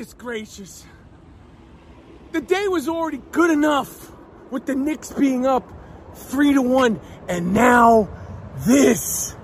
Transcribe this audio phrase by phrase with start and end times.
[0.00, 0.86] Goodness gracious.
[2.32, 4.10] The day was already good enough
[4.50, 5.70] with the Knicks being up
[6.14, 6.98] three to one,
[7.28, 8.08] and now
[8.66, 9.36] this.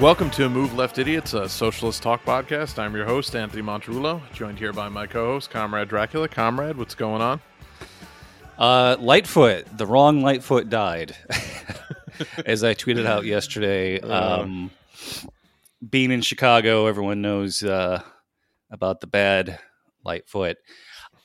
[0.00, 2.78] Welcome to Move Left Idiots, a socialist talk podcast.
[2.78, 6.26] I'm your host, Anthony Montrullo, joined here by my co host, Comrade Dracula.
[6.26, 7.38] Comrade, what's going on?
[8.56, 11.14] Uh, Lightfoot, the wrong Lightfoot died.
[12.46, 14.70] As I tweeted out yesterday, um,
[15.86, 18.02] being in Chicago, everyone knows uh,
[18.70, 19.58] about the bad
[20.02, 20.56] Lightfoot.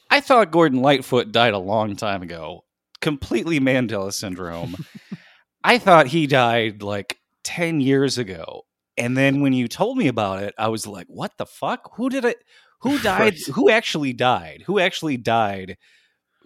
[0.10, 2.66] I thought Gordon Lightfoot died a long time ago.
[3.00, 4.76] Completely Mandela syndrome.
[5.64, 8.65] I thought he died like 10 years ago.
[8.98, 11.96] And then when you told me about it, I was like, what the fuck?
[11.96, 12.38] Who did it?
[12.82, 13.20] Who died?
[13.20, 13.48] Right.
[13.54, 14.64] Who actually died?
[14.68, 15.78] Who actually died?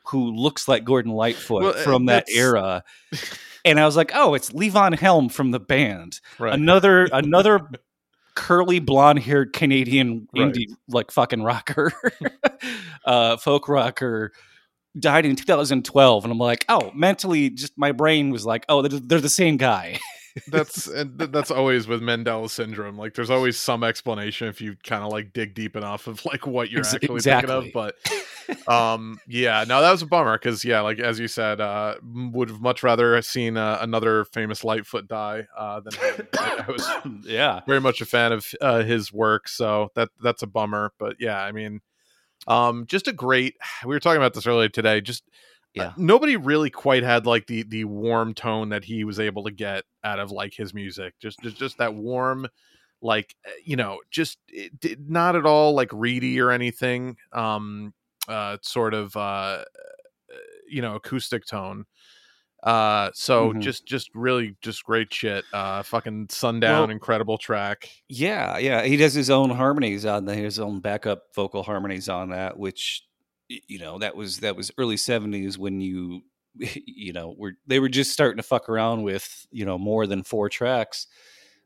[0.07, 2.83] Who looks like Gordon Lightfoot Well, uh, from that era?
[3.65, 6.21] And I was like, oh, it's Levon Helm from the band.
[6.39, 6.53] Right.
[6.53, 7.59] Another another
[8.33, 10.53] curly blonde haired Canadian Right.
[10.53, 11.91] indie like fucking rocker,
[13.03, 14.31] uh, folk rocker.
[14.99, 18.99] Died in 2012, and I'm like, oh, mentally, just my brain was like, oh, they're,
[18.99, 19.99] they're the same guy.
[20.47, 22.97] that's and that's always with Mendel syndrome.
[22.97, 26.45] Like, there's always some explanation if you kind of like dig deep enough of like
[26.45, 27.71] what you're actually exactly.
[27.71, 27.93] thinking of.
[28.53, 31.95] But um, yeah, no, that was a bummer because yeah, like as you said, uh,
[32.03, 35.93] would have much rather have seen uh, another famous Lightfoot die uh, than.
[36.37, 36.87] I, I was
[37.25, 40.93] yeah, very much a fan of uh, his work, so that that's a bummer.
[40.99, 41.81] But yeah, I mean,
[42.47, 43.55] um, just a great.
[43.85, 45.01] We were talking about this earlier today.
[45.01, 45.23] Just
[45.77, 45.93] uh, Yeah.
[45.97, 49.83] nobody really quite had like the the warm tone that he was able to get
[50.03, 51.13] out of like his music.
[51.19, 52.47] Just just just that warm,
[53.01, 57.17] like uh, you know, just it, did not at all like reedy or anything.
[57.33, 57.93] Um,
[58.27, 59.63] uh, sort of uh,
[60.67, 61.85] you know, acoustic tone.
[62.63, 63.61] Uh, so Mhm.
[63.61, 65.45] just just really just great shit.
[65.53, 67.89] Uh, fucking sundown, Well- incredible track.
[68.09, 68.83] yeah, yeah.
[68.83, 73.03] He does his own harmonies on the, his own backup vocal harmonies on that, which
[73.47, 76.21] you know that was that was early '70s when you
[76.85, 80.23] you know were they were just starting to fuck around with you know more than
[80.23, 81.07] four tracks.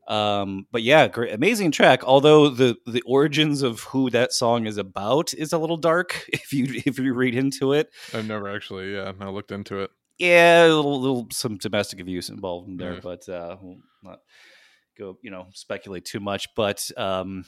[0.08, 2.04] Um, but yeah, great, amazing track.
[2.04, 6.52] Although the the origins of who that song is about is a little dark if
[6.54, 7.90] you if you read into it.
[8.14, 9.90] I've never actually, yeah, I looked into it.
[10.24, 13.00] Yeah, a little, little some domestic abuse involved in there, Yeah.
[13.02, 14.20] but uh, we'll not
[14.98, 16.48] go, you know, speculate too much.
[16.56, 17.46] But um,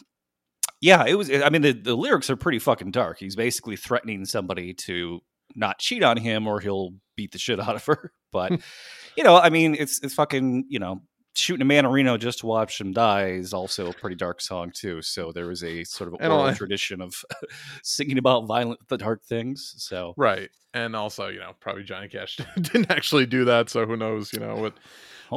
[0.82, 1.32] yeah, it was.
[1.32, 3.18] I mean, the, the lyrics are pretty fucking dark.
[3.20, 5.22] He's basically threatening somebody to
[5.56, 8.12] not cheat on him, or he'll beat the shit out of her.
[8.34, 8.52] But
[9.18, 11.02] you know, I mean, it's it's fucking you know.
[11.36, 14.40] Shooting a man in Reno just to watch him die is also a pretty dark
[14.40, 15.02] song too.
[15.02, 17.14] So there was a sort of oral tradition of
[17.84, 19.74] singing about violent, the dark things.
[19.78, 20.50] So Right.
[20.74, 24.40] And also, you know, probably Johnny Cash didn't actually do that, so who knows, you
[24.40, 24.74] know, what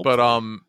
[0.03, 0.63] but um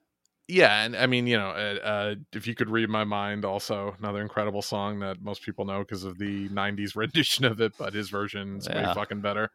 [0.48, 3.96] yeah, and I mean, you know, uh, uh if you could read my mind also
[4.00, 7.94] another incredible song that most people know because of the 90s rendition of it, but
[7.94, 8.94] his version's way Yeah.
[8.94, 9.52] fucking better.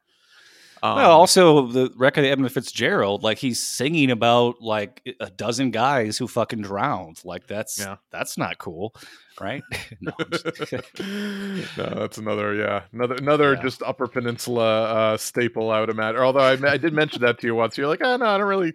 [0.84, 5.70] Um, well, also the wreck of Edmund Fitzgerald, like he's singing about like a dozen
[5.70, 7.20] guys who fucking drowned.
[7.24, 7.96] Like that's Yeah.
[8.10, 8.94] that's not cool,
[9.40, 9.62] right?
[10.02, 10.12] no,
[10.98, 13.62] no, that's another, yeah, another, another Yeah.
[13.62, 15.70] just Upper Peninsula uh, staple.
[15.70, 16.20] I would imagine.
[16.20, 18.46] Although I, I did mention that to you once, you're like, oh no, I don't
[18.48, 18.74] really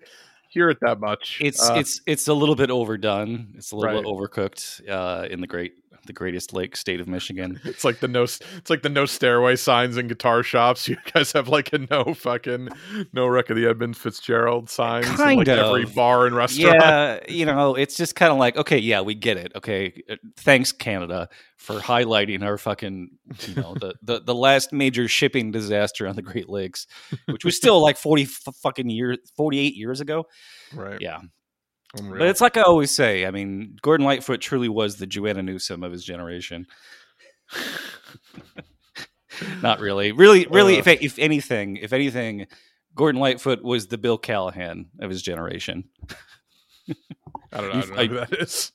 [0.49, 1.37] hear it that much.
[1.41, 3.53] it's Uh, it's it's a little bit overdone.
[3.55, 4.03] It's a little Right.
[4.03, 5.73] bit overcooked uh, in the great
[6.05, 7.59] the greatest lake state of Michigan.
[7.69, 10.87] It's like the no, it's like the no stairway signs in guitar shops.
[10.89, 12.69] You guys have like a no fucking
[13.13, 16.75] no wreck of the Edmund Fitzgerald signs in like Kind every bar and restaurant.
[16.79, 19.51] Yeah, you know, it's just kind of like, okay, yeah, we get it.
[19.55, 23.11] Okay, uh, thanks Canada for highlighting our fucking,
[23.47, 26.87] you know, the the, the last major shipping disaster on the Great Lakes,
[27.27, 30.25] which was still like forty f- fucking years, forty eight years ago.
[30.73, 30.99] Right.
[30.99, 31.19] Yeah,
[31.97, 32.19] Unreal.
[32.19, 33.25] but it's like I always say.
[33.25, 36.67] I mean, Gordon Lightfoot truly was the Joanna Newsom of his generation.
[39.61, 40.75] Not really, really, really.
[40.77, 40.79] Uh.
[40.79, 42.47] if if anything, if anything,
[42.95, 45.85] Gordon Lightfoot was the Bill Callahan of his generation.
[46.89, 48.71] I don't know, I don't know I- who that is.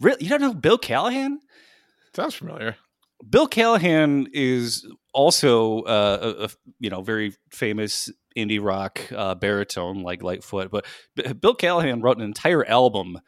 [0.00, 1.38] Really, you don't know Bill Callahan?
[2.14, 2.76] Sounds familiar.
[3.30, 6.48] Bill Callahan is also uh, a, a
[6.80, 12.18] you know very famous indie rock uh, baritone like Lightfoot, but B- Bill Callahan wrote
[12.18, 13.18] an entire album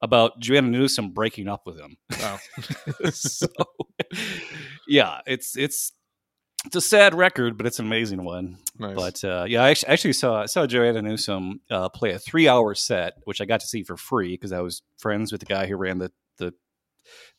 [0.00, 1.96] about Joanna Newsom breaking up with him.
[2.20, 2.38] Oh.
[3.10, 3.46] so,
[4.88, 5.92] yeah, it's it's
[6.64, 8.58] it's a sad record, but it's an amazing one.
[8.78, 8.94] Nice.
[8.94, 12.74] But uh, yeah, I actually, actually saw saw Joanna Newsom uh, play a three hour
[12.74, 15.66] set, which I got to see for free because I was friends with the guy
[15.66, 16.52] who ran the the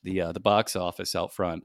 [0.04, 1.63] the uh, the box office out front.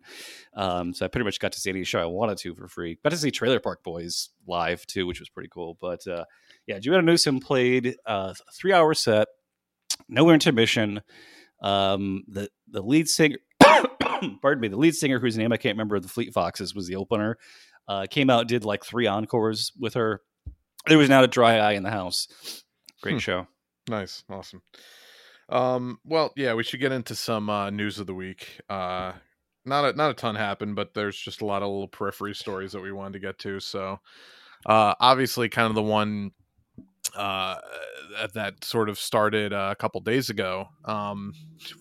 [0.54, 2.98] Um, so I pretty much got to see any show I wanted to for free.
[3.02, 5.76] Got to see Trailer Park Boys live too, which was pretty cool.
[5.80, 6.24] But uh,
[6.66, 9.28] yeah, Joanna Newsom played uh, a three hour set,
[10.08, 11.00] no intermission.
[11.60, 13.38] Um, the the lead singer,
[14.42, 16.96] pardon me, the lead singer whose name I can't remember, the Fleet Foxes was the
[16.96, 17.36] opener.
[17.88, 20.20] Uh, came out, did like three encores with her.
[20.86, 22.28] There was not a dry eye in the house.
[23.02, 23.18] Great Hmm.
[23.18, 23.46] show.
[23.88, 24.60] Nice, awesome.
[25.48, 28.60] Um, well, yeah, we should get into some uh, news of the week.
[28.68, 29.12] Uh,
[29.64, 32.72] not a not a ton happened, but there's just a lot of little periphery stories
[32.72, 33.60] that we wanted to get to.
[33.60, 34.00] So,
[34.66, 36.32] uh, obviously, kind of the one
[37.16, 37.56] uh,
[38.34, 41.32] that- sort of started uh, a couple days ago, um,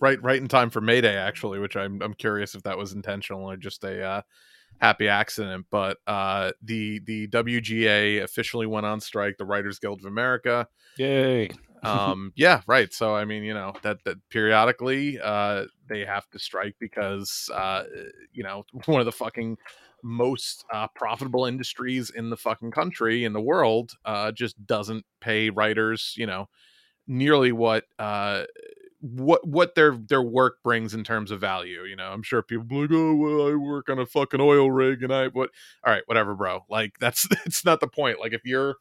[0.02, 2.94] right right in time for May Day, actually, which I'm I'm curious if that was
[2.94, 4.22] intentional or just a uh,
[4.80, 5.66] happy accident.
[5.70, 9.38] But uh, the the WGA officially went on strike.
[9.38, 10.68] The Writers Guild of America
[10.98, 11.50] Yay.
[11.84, 16.40] Um yeah right so i mean you know that that periodically uh they have to
[16.40, 17.84] strike because uh
[18.34, 19.58] you know one of the fucking
[20.04, 25.50] most uh profitable industries in the fucking country in the world uh just doesn't pay
[25.50, 26.48] writers you know
[27.08, 28.44] nearly what uh
[29.02, 32.10] what what their their work brings in terms of value you know?
[32.12, 35.28] I'm sure people like oh well i work on a fucking oil rig and i
[35.28, 35.52] what
[35.86, 38.78] all right whatever bro like that's it's not the point like if you're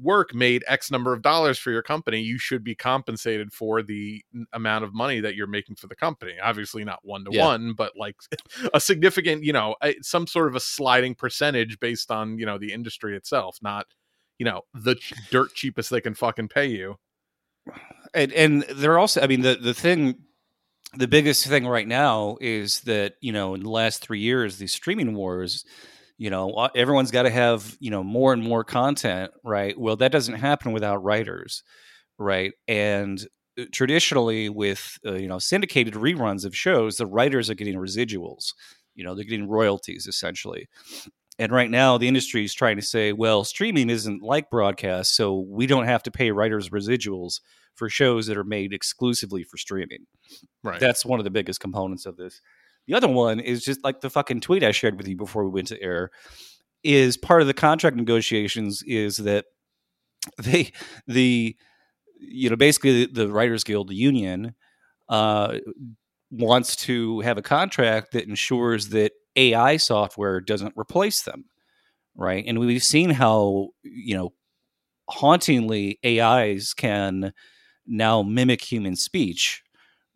[0.00, 4.24] work made X number of dollars for your company, you should be compensated for the
[4.52, 6.34] amount of money that you're making for the company.
[6.42, 8.16] Obviously, not one to one, but like
[8.74, 12.72] a significant, you know, some sort of a sliding percentage based on, you know, the
[12.72, 13.86] industry itself, not,
[14.38, 14.96] you know, the
[15.30, 16.96] dirt cheapest they can fucking pay you.
[18.14, 20.16] and and they're also i mean the the thing
[20.94, 24.72] the biggest thing right now is that you know in the last three years these
[24.72, 25.64] streaming wars
[26.18, 29.96] you know uh, everyone's got to have you know more and more content right well
[29.96, 31.62] that doesn't happen without writers
[32.18, 33.26] right and
[33.58, 38.52] uh, traditionally with uh, you know syndicated reruns of shows the writers are getting residuals
[38.94, 40.68] you know they're getting royalties essentially
[41.38, 45.38] and right now the industry is trying to say well streaming isn't like broadcast so
[45.48, 47.40] we don't have to pay writers residuals
[47.74, 50.06] for shows that are made exclusively for streaming.
[50.62, 50.80] Right.
[50.80, 52.40] That's one of the biggest components of this.
[52.86, 55.50] The other one is just like the fucking tweet I shared with you before we
[55.50, 56.10] went to air.
[56.82, 59.44] Is part of the contract negotiations is that
[60.38, 60.72] they
[61.06, 61.56] the
[62.18, 64.54] you know basically the, the Writers Guild, the union,
[65.08, 65.58] uh,
[66.30, 71.44] wants to have a contract that ensures that AI software doesn't replace them,
[72.16, 72.44] right?
[72.46, 74.32] And we've seen how you know
[75.08, 77.32] hauntingly AIs can
[77.86, 79.62] now mimic human speech,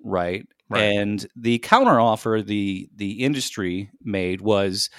[0.02, 0.46] right?
[0.68, 0.82] Right.
[0.82, 4.90] And the counteroffer the the industry made was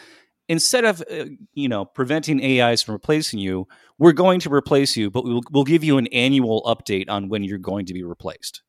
[0.48, 3.68] instead of uh, you know preventing AIs from replacing you,
[3.98, 7.44] we're going to replace you, but we'll, we'll give you an annual update on when
[7.44, 8.62] you're going to be replaced.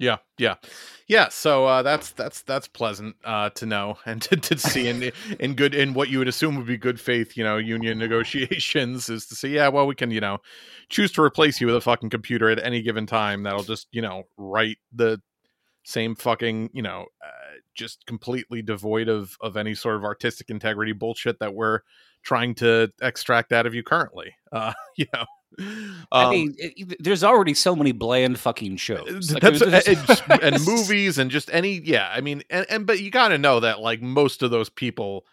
[0.00, 0.54] Yeah, yeah,
[1.08, 1.28] yeah.
[1.28, 5.54] So uh, that's that's that's pleasant uh, to know and to, to see in in
[5.54, 9.26] good in what you would assume would be good faith, you know, union negotiations is
[9.26, 10.38] to say, yeah, well, we can, you know,
[10.88, 14.00] choose to replace you with a fucking computer at any given time that'll just, you
[14.00, 15.20] know, write the
[15.84, 20.92] same fucking, you know, uh, just completely devoid of of any sort of artistic integrity
[20.92, 21.80] bullshit that we're
[22.22, 24.34] trying to extract out of you currently.
[24.52, 25.24] Uh, you know.
[25.58, 29.32] I Um, mean, it, there's already so many bland fucking shows.
[29.32, 33.10] Like, and, just- and movies and just any yeah i mean and, and but you
[33.10, 35.24] got to know that like most of those people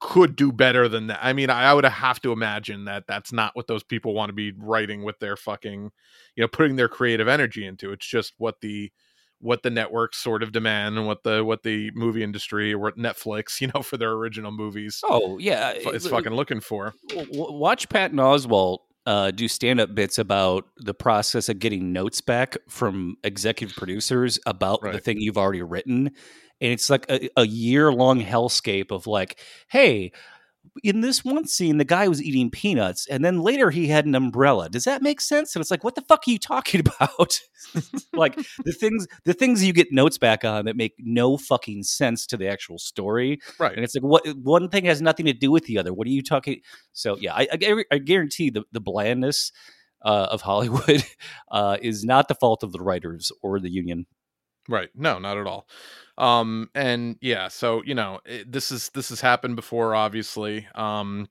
[0.00, 1.20] could do better than that.
[1.22, 4.30] I mean i, I would have to imagine that that's not what those people want
[4.30, 5.90] to be writing with their fucking
[6.36, 7.92] you know putting their creative energy into.
[7.92, 8.90] It's just what the
[9.40, 12.96] what the networks sort of demand and what the what the movie industry or what
[12.96, 16.94] netflix you know for their original movies Oh yeah, is fucking looking for.
[17.32, 23.16] watch Patton Oswalt uh, do stand-up bits about the process of getting notes back from
[23.24, 26.06] executive producers about the thing you've already written,
[26.60, 30.12] and it's like a, a year-long hellscape of like, hey.
[30.82, 34.14] In this one scene, the guy was eating peanuts, and then later he had an
[34.14, 34.68] umbrella.
[34.68, 35.54] Does that make sense?
[35.54, 37.40] And it's like, what the fuck are you talking about?
[38.12, 42.26] like the things, the things you get notes back on that make no fucking sense
[42.26, 43.38] to the actual story.
[43.58, 45.94] right And it's like what one thing has nothing to do with the other.
[45.94, 46.60] What are you talking?
[46.92, 49.52] So yeah, I, I, I guarantee the the blandness
[50.04, 51.04] uh, of Hollywood
[51.50, 54.06] uh, is not the fault of the writers or the union.
[54.68, 54.88] Right.
[54.94, 55.68] No, not at all.
[56.16, 60.66] Um, and yeah, so you know, it, this is this has happened before, obviously.
[60.74, 61.28] Um,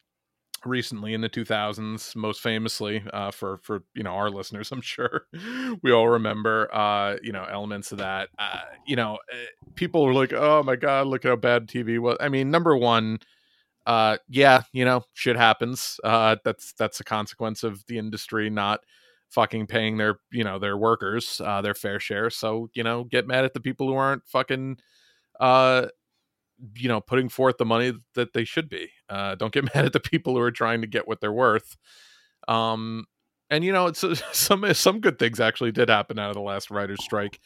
[0.65, 5.25] recently in the 2000s most famously uh, for for you know our listeners i'm sure
[5.83, 10.13] we all remember uh, you know elements of that uh, you know eh, people are
[10.13, 13.19] like oh my god look how bad tv was i mean number one
[13.85, 18.79] uh, yeah you know shit happens uh, that's that's a consequence of the industry not
[19.33, 22.29] fucking paying their you know their workers uh, their fair share.
[22.29, 24.77] So you know get mad at the people who aren't fucking
[25.39, 25.87] uh
[26.75, 28.89] you know putting forth the money that they should be.
[29.09, 31.77] Uh don't get mad at the people who are trying to get what they're worth.
[32.47, 33.05] Um
[33.49, 34.05] and you know it's
[34.37, 37.39] some some good things actually did happen out of the last writers strike.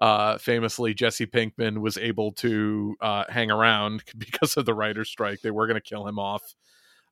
[0.00, 5.40] Uh famously jesse pinkman was able to uh hang around because of the writers strike.
[5.40, 6.42] They were going to kill him off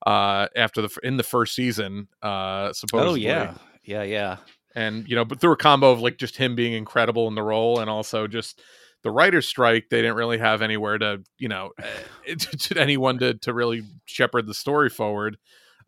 [0.07, 3.27] uh after the in the first season uh supposedly.
[3.27, 4.37] Oh yeah, yeah, yeah.
[4.75, 7.43] and you know but through a combo of like just him being incredible in the
[7.43, 8.61] role and also just
[9.03, 11.71] the writer's strike they didn't really have anywhere to you know
[12.27, 15.37] eh, to anyone to to really shepherd the story forward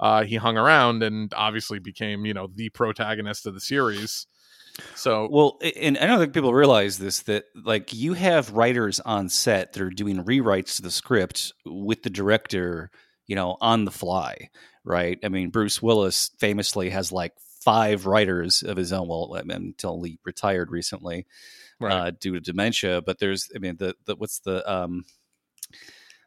[0.01, 4.27] uh he hung around and obviously became you know the protagonist of the series
[4.95, 9.29] so Well, and I don't think people realize this that like you have writers on
[9.29, 12.91] set that are doing rewrites to the script with the director,
[13.27, 14.49] you know, on the fly,
[14.85, 15.19] right?
[15.23, 17.33] I mean, Bruce Willis famously has like
[17.65, 19.09] five writers of his own.
[19.09, 21.27] Well, until he retired recently
[21.81, 23.03] right uh, due to dementia.
[23.03, 25.05] But there's, I mean, the the what's the um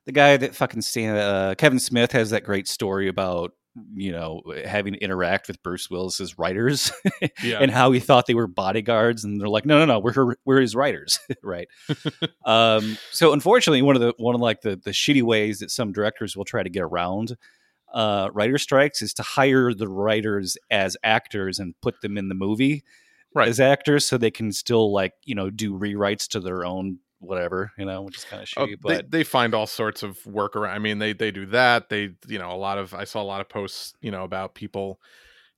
[0.05, 3.51] the guy that fucking stand uh, Kevin Smith has that great story about
[3.93, 6.91] you know having to interact with Bruce Willis's writers
[7.43, 10.13] yeah and how he thought they were bodyguards and they're like no no no we're
[10.13, 11.67] her, we're his writers right
[12.45, 15.91] um so unfortunately one of the one of like the the shitty ways that some
[15.91, 17.35] directors will try to get around
[17.95, 22.35] uh writer strikes is to hire the writers as actors and put them in the
[22.35, 22.83] movie
[23.33, 23.49] Right.
[23.49, 27.71] as actors so they can still like you know do rewrites to their own whatever
[27.77, 30.23] you know which is kind of Oh, shitty they, but they find all sorts of
[30.25, 31.89] work around I mean, they they do that.
[31.89, 34.55] They you know a lot of I saw a lot of posts you know about
[34.55, 34.99] people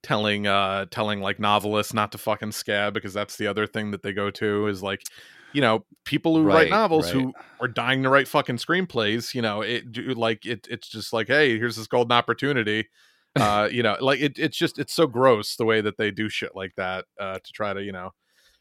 [0.04, 4.02] telling uh telling like novelists not to fucking scab because that's the other thing that
[4.04, 5.02] they go to is like
[5.54, 7.22] you know people who write novels right.
[7.22, 9.34] who are dying to write fucking screenplays.
[9.34, 9.86] You know it
[10.18, 12.88] like it it's just like hey here's this golden opportunity.
[13.36, 16.28] Uh, you know, like it, it's just it's so gross the way that they do
[16.28, 18.12] shit like that uh, to try to you know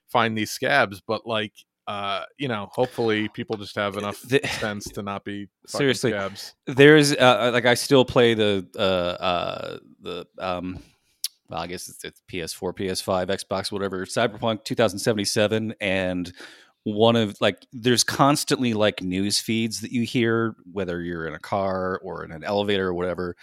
[0.06, 1.00] find these scabs.
[1.00, 1.54] But like,
[1.86, 6.10] uh, you know, hopefully people just have enough The- sense to not be Seriously.
[6.10, 6.54] scabs.
[6.66, 10.78] there's uh, like I still play the uh, uh, the um,
[11.48, 16.32] well, I guess it's, it's PS4, PS5, Xbox, whatever, Cyberpunk 2077, and
[16.86, 21.38] one of like there's constantly like news feeds that you hear whether you're in a
[21.40, 23.34] car or in an elevator or whatever.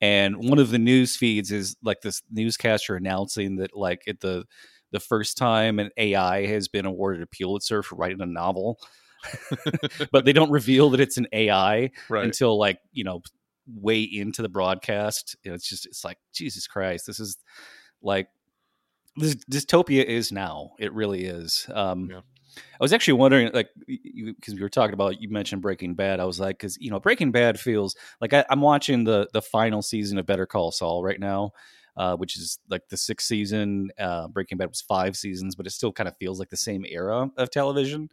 [0.00, 4.44] And one of the news feeds is like this newscaster announcing that like at the
[4.92, 8.78] the first time an AI has been awarded a Pulitzer for writing a novel,
[10.12, 12.24] but they don't reveal that it's an AI Right.
[12.24, 13.22] until like you know
[13.66, 17.38] way into the broadcast and it's just it's like jesus christ this is
[18.02, 18.28] like
[19.16, 22.20] this dystopia is now it really is um Yeah.
[22.56, 26.24] I was actually wondering like because we were talking about you mentioned breaking bad i
[26.24, 29.82] was like because you know breaking bad feels like I, i'm watching the the final
[29.82, 31.52] season of better call saul right now
[31.96, 33.90] uh, which is like the sixth season.
[33.98, 36.84] Uh, Breaking Bad was five seasons, but it still kind of feels like the same
[36.88, 38.08] era of television.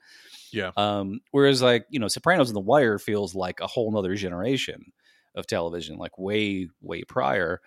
[0.51, 0.71] Yeah.
[0.77, 4.91] Um, whereas like, you know, Sopranos and The Wire feels like a whole nother generation
[5.33, 7.61] of television, like way, way prior.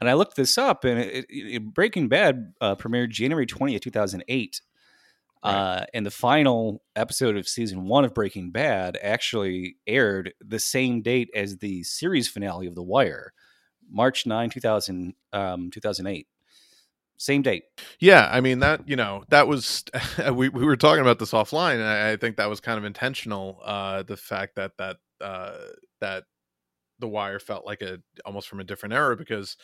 [0.00, 4.60] And I looked this up and it, it- Breaking Bad uh, premiered January 20th, 2008.
[5.46, 5.54] Right.
[5.54, 11.02] Uh, and the final episode of season one of Breaking Bad actually aired the same
[11.02, 13.32] date as the series finale of The Wire,
[13.88, 16.26] March 9, 2000, um, 2008.
[17.18, 17.64] Same date.
[17.98, 19.84] Yeah, I mean that you know that was
[20.34, 22.84] we we were talking about this offline, and I, I think that was kind of
[22.84, 23.60] intentional.
[23.64, 25.56] Uh, the fact that that uh,
[26.00, 26.24] that
[26.98, 29.56] the Wire felt like a almost from a different era because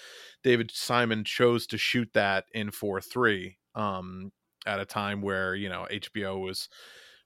[0.43, 4.33] David Simon chose to shoot that in four three um,
[4.67, 6.69] at a time where you know HBO was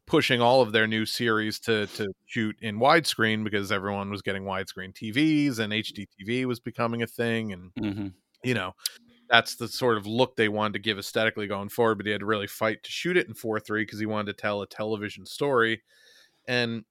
[0.06, 4.44] pushing all of their new series to to shoot in widescreen because everyone was getting
[4.44, 8.06] widescreen TVs and HD TV was becoming a thing, and Mm-hmm.
[8.44, 8.72] you know
[9.28, 12.20] that's the sort of look they wanted to give aesthetically going forward but he had
[12.20, 15.26] to really fight to shoot it in 4-3 because he wanted to tell a television
[15.26, 15.82] story
[16.46, 16.84] and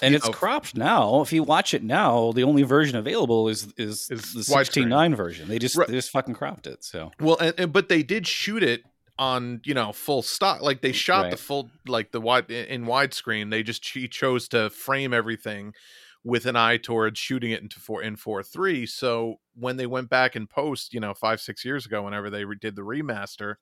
[0.00, 1.20] And it's know, cropped now.
[1.20, 4.44] If you watch it now, the only version available is is, Is the widescreen.
[4.64, 5.46] sixteen nine version.
[5.48, 5.86] They just Right.
[5.88, 6.82] they just fucking cropped it.
[6.84, 8.82] So well and, and- but they did shoot it
[9.18, 13.50] on you know full stock like they shot the full like the wide in widescreen.
[13.50, 15.74] They just he chose to frame everything
[16.24, 18.86] with an eye towards shooting it into four in four three.
[18.86, 22.44] So when they went back and post you know five six years ago whenever they
[22.44, 23.56] re- did the remaster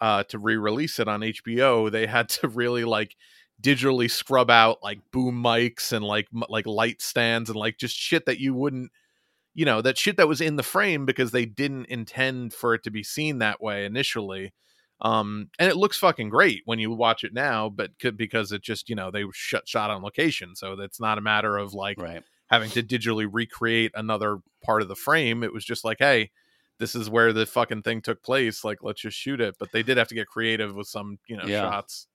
[0.00, 3.16] uh to re-release it on hbo they had to really like
[3.62, 7.96] digitally scrub out like boom mics and like m- like light stands and like just
[7.96, 8.90] shit that you wouldn't
[9.54, 12.82] you know that shit that was in the frame because they didn't intend for it
[12.82, 14.52] to be seen that way initially
[15.02, 18.62] um and it looks fucking great when you watch it now but could because it
[18.62, 22.00] just you know they shot shot on location so that's not a matter of like
[22.00, 22.22] right.
[22.48, 26.30] having to digitally recreate another part of the frame it was just like hey
[26.78, 29.82] this is where the fucking thing took place like let's just shoot it but they
[29.82, 31.62] did have to get creative with some you know Yeah.
[31.62, 32.06] shots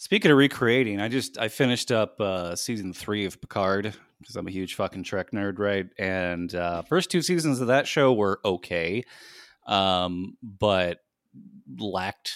[0.00, 4.46] Speaking of recreating, I just I finished up uh, season three of Picard because I'm
[4.46, 5.86] a huge fucking Trek nerd, right?
[5.98, 9.02] And uh, first two seasons of that show were okay,
[9.66, 11.00] um, but
[11.78, 12.34] lacked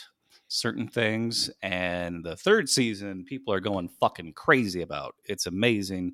[0.49, 1.51] certain things.
[1.63, 5.15] And the third season, people are going fucking crazy about.
[5.25, 6.13] It's amazing,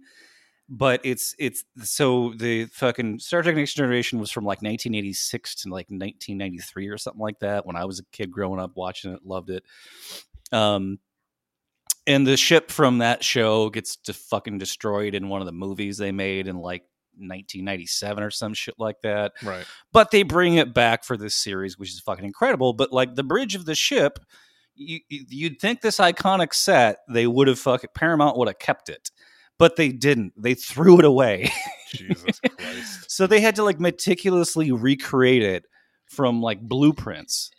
[0.69, 5.69] but it's it's so the fucking Star Trek Next Generation was from like 1986 to
[5.69, 7.67] like 1993 or something like that.
[7.67, 9.65] When I was a kid growing up watching it, loved it.
[10.53, 10.99] Um,
[12.07, 15.99] and the ship from that show gets to fucking destroyed in one of the movies
[15.99, 16.85] they made in like
[17.27, 19.33] 1997 or some shit like that.
[19.43, 22.73] right But they bring it back for this series, which is fucking incredible.
[22.73, 24.19] But like the bridge of the ship,
[24.75, 28.89] you, you- you'd think this iconic set they would have fucking Paramount would have kept
[28.89, 29.11] it,
[29.59, 30.33] but they didn't.
[30.41, 31.51] They threw it away.
[31.95, 35.65] jesus christ so they had to like meticulously recreate it
[36.05, 37.51] from like blueprints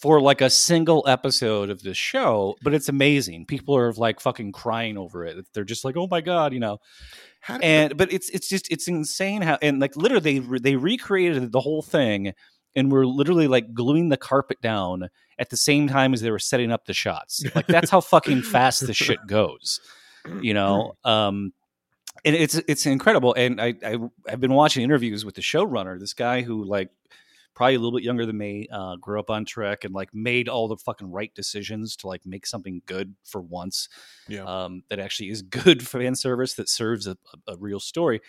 [0.00, 3.46] for like a single episode of this show but it's amazing.
[3.46, 5.46] People are like fucking crying over it.
[5.54, 6.78] They're just like oh my god you know?
[7.62, 11.60] And but it's it's just it's insane how and like literally they they recreated the
[11.60, 12.32] whole thing
[12.74, 16.38] and were literally like gluing the carpet down at the same time as they were
[16.38, 17.44] setting up the shots.
[17.54, 19.80] Like that's how fucking fast the shit goes
[20.40, 20.96] you know?
[21.04, 21.52] Um
[22.24, 23.34] and it's it's incredible.
[23.34, 23.98] And I, I
[24.28, 26.90] i've been watching interviews with the showrunner this guy who like
[27.56, 30.48] probably a little bit younger than me uh grew up on trek and like made
[30.48, 33.88] all the fucking right decisions to like make something good for once
[34.28, 37.16] yeah um, that actually is good fan service that serves a,
[37.48, 38.20] a, real story.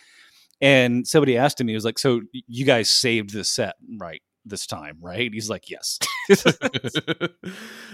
[0.60, 4.22] And somebody asked him, he was like, "So you guys saved the set, right?
[4.44, 6.00] This time, right?" He's like, "Yes."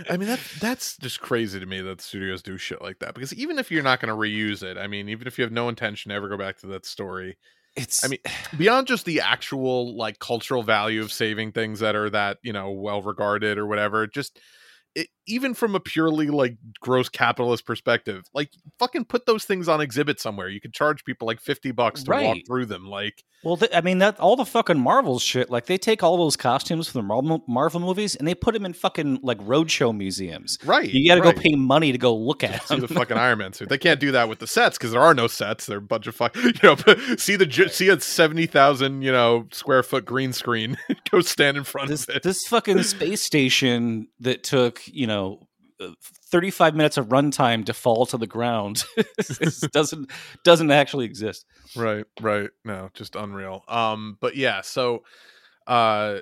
[0.10, 3.34] I mean that that's just crazy to me that studios do shit like that because
[3.34, 5.68] even if you're not going to reuse it, I mean, even if you have no
[5.68, 7.38] intention to ever go back to that story,
[7.76, 8.20] it's I mean,
[8.58, 12.72] beyond just the actual like cultural value of saving things that are that you know
[12.72, 14.40] well regarded or whatever, just
[14.96, 19.82] it, even from a purely like gross capitalist perspective, like fucking put those things on
[19.82, 20.50] exhibit somewhere.
[20.50, 22.88] You could charge people like fifty bucks to walk through them.
[22.88, 25.50] Like, well, th- I mean that all the fucking Marvel shit.
[25.50, 28.66] Like they take all those costumes from the Marvel, Marvel movies and they put them
[28.66, 30.58] in fucking like roadshow museums.
[30.66, 30.90] right?
[30.90, 31.36] You got to right.
[31.36, 33.70] go pay money to go look at see the fucking Iron Man suit.
[33.70, 35.66] They can't do that with the sets because there are no sets.
[35.66, 36.36] They're a bunch of fuck.
[36.44, 36.76] You know,
[37.18, 40.78] see the see a seventy thousand you know square foot green screen.
[41.12, 42.24] go stand in front this of it.
[42.24, 45.40] this fucking space station that took you know.
[45.82, 45.90] uh,
[46.32, 48.84] 35 minutes of runtime to fall to the ground
[49.74, 50.10] doesn't
[50.44, 52.50] doesn't actually exist right, right.
[52.64, 53.64] No, just unreal.
[53.68, 55.04] Um, but yeah, so,
[55.68, 56.20] uh,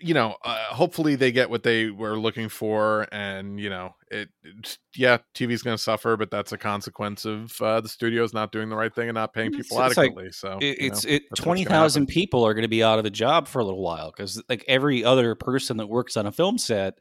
[0.00, 4.28] you know, uh, hopefully they get what they were looking for, and you know, it.
[4.42, 8.50] it's- yeah, TV's going to suffer, but that's a consequence of uh, the studios not
[8.50, 10.32] doing the right thing and not paying It's- people it's like- adequately.
[10.32, 11.22] so It, it's know, it.
[11.36, 14.10] Twenty thousand people are going to be out of a job for a little while
[14.10, 16.94] because, like every other person that works on a film set,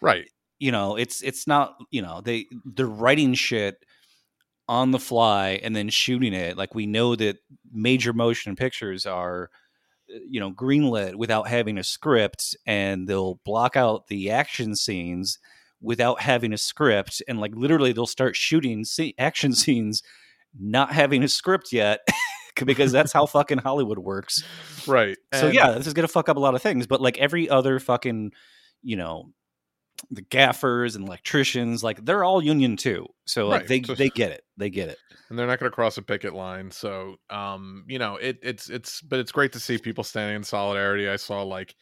[0.00, 0.26] right.
[0.58, 3.76] you know, it's it's not you know they they're writing shit
[4.68, 6.56] on the fly and then shooting it.
[6.56, 7.36] Like we know that
[7.70, 9.48] major motion pictures are,
[10.08, 15.38] you know, greenlit without having a script, and they'll block out the action scenes
[15.80, 20.02] without having a script, and like literally they'll start shooting se- action scenes
[20.58, 22.00] not having a script yet.
[22.64, 24.42] because that's how fucking Hollywood works.
[24.86, 25.18] Right.
[25.34, 26.86] So And- yeah, this is gonna fuck up a lot of things.
[26.86, 28.32] But like every other fucking,
[28.82, 29.30] you know,
[30.10, 33.06] the gaffers and electricians, like they're all union too.
[33.26, 33.68] So like Right.
[33.68, 34.44] they So- they get it.
[34.56, 34.98] They get it.
[35.28, 36.70] and they're not going to cross a picket line.
[36.70, 40.44] So, um, you know, it it's it's but it's great to see people standing in
[40.44, 41.08] solidarity.
[41.08, 41.74] I saw like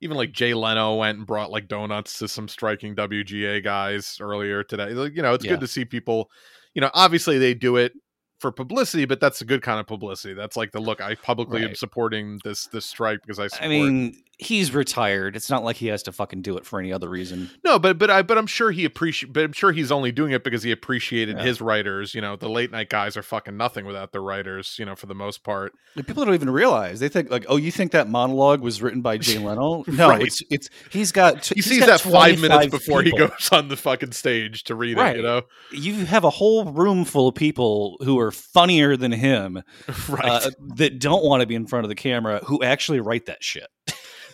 [0.00, 4.62] even like Jay Leno went and brought like donuts to some striking WGA guys earlier
[4.62, 4.90] today.
[4.90, 5.52] Like, you know, it's Yeah.
[5.52, 6.30] good to see people.
[6.74, 7.92] You know, obviously they do it
[8.40, 10.34] for publicity, but that's a good kind of publicity.
[10.34, 11.00] That's like the look.
[11.00, 13.64] I publicly am supporting this this strike because I support.
[13.64, 15.36] I mean, he's retired.
[15.36, 17.50] It's not like he has to fucking do it for any other reason.
[17.64, 19.32] No, but but I but I'm sure he appreciate.
[19.32, 21.44] But I'm sure he's only doing it because he appreciated Yeah.
[21.44, 22.14] his writers.
[22.14, 24.76] You know, the late night guys are fucking nothing without the writers.
[24.78, 25.72] You know, for the most part.
[25.96, 27.00] Like, people don't even realize.
[27.00, 29.84] They think like, oh, you think that monologue was written by Jay Leno?
[29.86, 30.22] No, Right.
[30.22, 31.46] it's it's he's got.
[31.46, 33.18] he he's sees got that five minutes before people.
[33.20, 35.16] he goes on the fucking stage to read it.
[35.16, 35.42] You know,
[35.72, 39.62] You have a whole room full of people who are funnier than him,
[40.08, 40.24] right?
[40.46, 43.42] uh, that don't want to be in front of the camera, who actually write that
[43.42, 43.66] shit.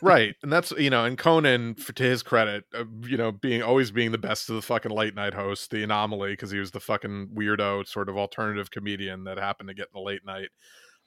[0.02, 3.62] Right and that's you know and conan for, to his credit uh, you know being
[3.62, 6.70] always being the best of the fucking late night host the anomaly because he was
[6.70, 10.48] the fucking weirdo sort of alternative comedian that happened to get in the late night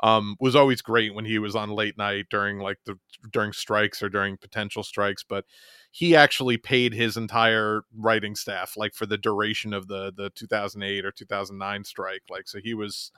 [0.02, 2.98] um was always great when he was on late night during like the
[3.32, 5.46] during strikes or during potential strikes but
[5.92, 11.06] he actually paid his entire writing staff like for the duration of the the 2008
[11.06, 13.12] or 2009 strike like so he was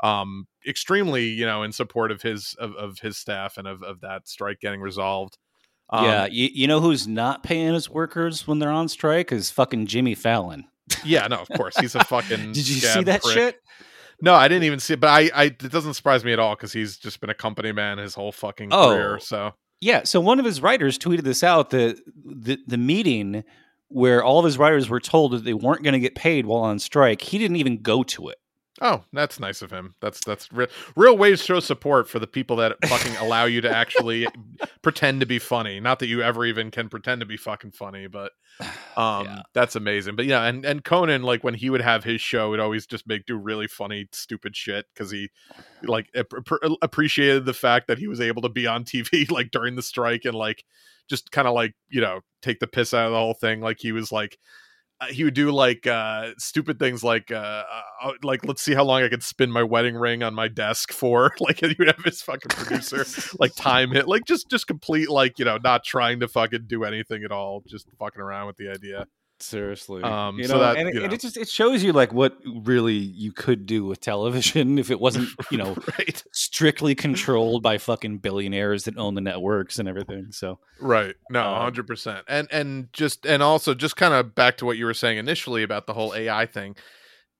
[0.00, 4.00] um extremely you know in support of his of, of his staff and of, of
[4.00, 5.38] that strike getting resolved
[5.88, 9.50] um, yeah, you, you know who's not paying his workers when they're on strike is
[9.50, 10.64] fucking Jimmy Fallon.
[11.04, 13.34] yeah no of course he's a fucking Did you see that prick.
[13.34, 13.60] shit?
[14.20, 16.54] no i didn't even see it but i i it doesn't surprise me at all
[16.56, 18.88] because he's just been a company man his whole fucking Oh.
[18.88, 23.44] career so Yeah, so one of his writers tweeted this out the the, the meeting
[23.88, 26.62] where all of his writers were told that they weren't going to get paid while
[26.64, 27.20] on strike.
[27.20, 28.38] He didn't even go to it.
[28.82, 29.94] Oh, that's nice of him.
[30.00, 33.60] That's that's real, real ways to show support for the people that fucking allow you
[33.62, 34.26] to actually
[34.82, 35.80] pretend to be funny.
[35.80, 38.32] Not that you ever even can pretend to be fucking funny, but
[38.96, 39.42] um Yeah.
[39.54, 40.16] that's amazing.
[40.16, 43.06] But yeah, and and Conan like when he would have his show, would always just
[43.06, 45.30] make do really funny stupid shit cuz he
[45.82, 49.50] like ap- ap- appreciated the fact that he was able to be on TV like
[49.50, 50.64] during the strike and like
[51.08, 53.78] just kind of like, you know, take the piss out of the whole thing like
[53.80, 54.38] he was like
[55.10, 57.62] he would do like uh stupid things like uh,
[58.02, 60.92] uh like let's see how long i could spin my wedding ring on my desk
[60.92, 61.32] for.
[61.46, 63.04] Like he would have his fucking producer
[63.38, 66.82] like time it like just just complete like you know not trying to fucking do
[66.82, 69.06] anything at all just fucking around with the idea
[69.38, 71.92] Seriously, Um, you so know, that, and, it, you and it just it shows you
[71.92, 76.94] like what really you could do with television if it wasn't you know right strictly
[76.94, 80.28] controlled by fucking billionaires that own the networks and everything.
[80.30, 84.64] So right no Um, 100% and and just and also just kind of back to
[84.64, 86.74] what you were saying initially about the whole ai thing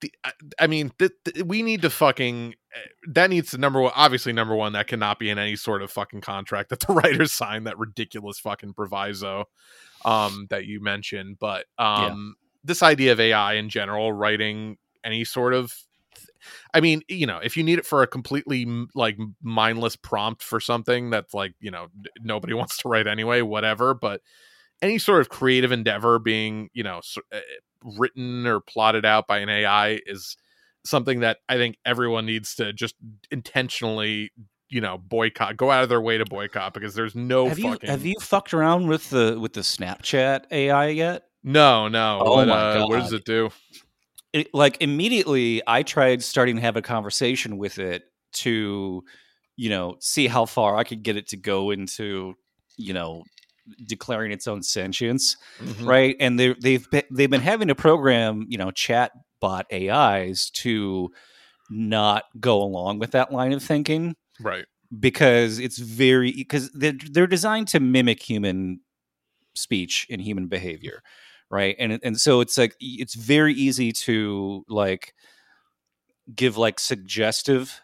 [0.03, 2.79] the, I- I mean, th- th- we need to fucking eh,
[3.13, 3.93] that needs to number one.
[3.97, 7.33] Obviously, number one, that cannot be in any sort of fucking contract that the writers
[7.33, 7.65] sign.
[7.65, 9.47] That ridiculous fucking proviso
[10.07, 11.37] um, that you mentioned.
[11.39, 15.75] But um, this idea of AI in general, writing any sort of,
[16.73, 20.61] I mean, you know, if you need it for a completely like mindless prompt for
[20.61, 21.89] something that's like you know
[22.23, 23.93] nobody wants to write anyway, whatever.
[23.93, 24.23] But
[24.81, 27.01] any sort of creative endeavor being you know
[27.33, 27.41] eh,
[27.99, 30.37] written or plotted out by an AI is
[30.85, 32.95] something that I think everyone needs to just
[33.31, 34.31] intentionally,
[34.69, 37.77] you know, boycott, go out of their way to boycott because there's no have you
[37.83, 41.25] have you fucked around with the with the Snapchat AI yet?
[41.45, 42.21] no, no.
[42.25, 43.51] Oh what, my uh, what does it do?
[44.33, 48.03] it, like immediately I tried starting to have a conversation with it
[48.35, 49.03] to,
[49.57, 52.35] you know, see how far I could get it to go into,
[52.77, 53.23] you know,
[53.87, 55.87] declaring its own sentience, Mhm.
[55.87, 56.17] right?
[56.21, 61.11] And they they've been, they've been having to program, you know, chat bot AIs to
[61.71, 64.67] not go along with that line of thinking Right.
[64.99, 68.81] because it's very because they're they're designed to mimic human
[69.55, 71.03] speech and human behavior
[71.51, 71.77] right?
[71.79, 75.15] And and so it's like it's very easy to like
[76.35, 77.81] give like suggestive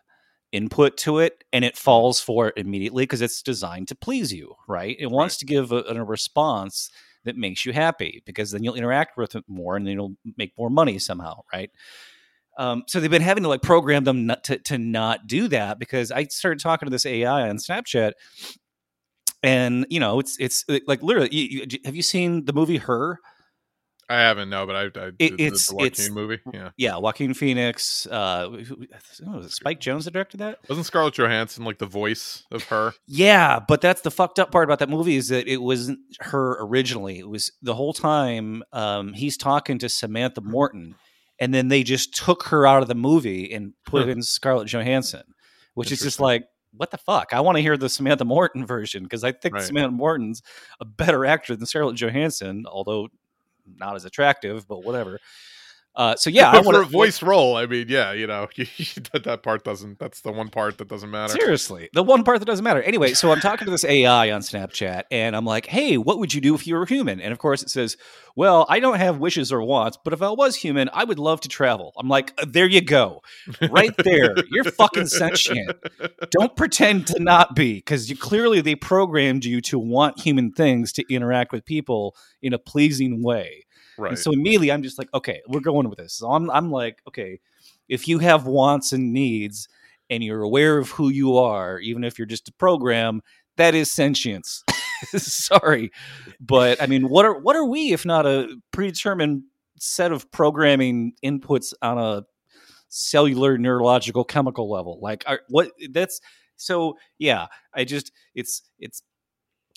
[0.53, 4.55] input to it and it falls for it immediately because it's designed to please you
[4.69, 4.97] right?
[4.99, 6.91] It wants to give a, a response
[7.25, 10.53] that makes you happy because then you'll interact with it more and then you'll make
[10.59, 11.71] more money somehow right
[12.59, 15.79] um, so they've been having to like program them not to, to not do that
[15.79, 18.13] because I started talking to this AI on Snapchat,
[19.43, 21.29] and you know it's it's like literally.
[21.35, 23.19] You, you, have you seen the movie Her?
[24.09, 26.39] I haven't no, but I, I the- it's- the Joaquin it's- movie.
[26.53, 28.05] Yeah, Yeah, Joaquin Phoenix.
[28.07, 30.59] Uh, oh, was it Spike Jonze that directed that?
[30.69, 32.93] wasn't Scarlett Johansson like the voice of her?
[33.07, 36.59] Yeah, but that's the fucked up part about that movie is that it wasn't her
[36.61, 37.21] originally.
[37.21, 40.95] It was the whole time um, he's talking to Samantha Morton,
[41.39, 45.23] and then they just took her out of the movie and put in Scarlett Johansson,
[45.75, 47.33] which is just like, what the fuck?
[47.33, 49.65] I want to hear the Samantha Morton version because I think Right.
[49.65, 50.43] Samantha Morton's
[50.81, 53.09] a better actor than Scarlett Johansson, although
[53.77, 55.19] not as attractive, but whatever.
[55.95, 59.23] Uh, so yeah, I for a want voice role, I mean, yeah, you know, that,
[59.25, 59.99] that part doesn't.
[59.99, 61.35] That's the one part that doesn't matter.
[61.35, 62.83] Seriously, the one part that doesn't matter.
[62.83, 66.33] Anyway, so I'm talking to this AI on Snapchat, and I'm like, "Hey, what would
[66.33, 67.99] you do if you were human?" And of course, it says,
[68.35, 71.43] "Well, I don't have wishes or wants, but if I was human, I would love
[71.43, 73.21] to travel." I'm like, "Uh, "There you go,
[73.71, 74.35] right there.
[74.51, 75.77] You're fucking sentient.
[76.31, 80.93] Don't pretend to not be, because you clearly they programmed you to want human things
[80.93, 83.65] to interact with people in a pleasing way."
[83.99, 84.11] Right.
[84.11, 86.15] And so immediately I'm just like, okay, we're going with this.
[86.15, 87.41] So I'm I'm like, okay,
[87.89, 89.69] if you have wants and needs
[90.11, 93.23] and you're aware of who you are, even if you're just a program,
[93.57, 94.65] that is sentience.
[95.17, 95.91] Sorry.
[96.41, 99.43] But I mean, what are what are we if not a predetermined
[99.79, 102.23] set of programming inputs on a
[102.89, 104.99] cellular neurological chemical level?
[105.01, 106.21] Like are, what that's
[106.57, 109.03] so yeah, I just it's it's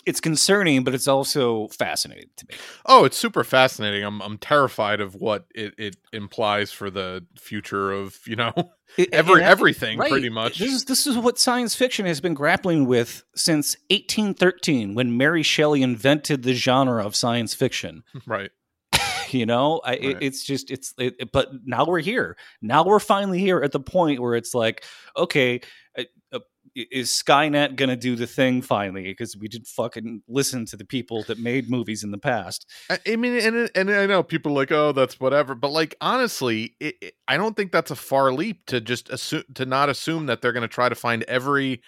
[0.05, 2.55] it's concerning, but it's also fascinating to me.
[2.85, 4.03] Oh, it's super fascinating.
[4.03, 8.53] I'm I'm terrified of what it, it implies for the future of you know
[9.11, 10.11] every I- everything right.
[10.11, 10.59] pretty much.
[10.59, 15.43] This is this is what science fiction has been grappling with since 1813, when Mary
[15.43, 18.03] Shelley invented the genre of science fiction.
[18.25, 18.51] right.
[19.31, 20.93] You know, I, it, it's just it's.
[20.99, 22.37] It, it- but now we're here.
[22.61, 24.85] Now we're finally here at the point where it's like,
[25.17, 25.61] okay.
[25.97, 26.39] Uh, uh,
[26.75, 29.03] is Skynet gonna do the thing finally?
[29.03, 32.69] Because we did fucking listen to the people that made movies in the past.
[32.89, 35.95] I, I mean, and and I know people are like, oh, that's whatever, but like
[36.01, 39.89] honestly, it, it, I don't think that's a far leap to just assume to not
[39.89, 41.81] assume that they're going to try to find every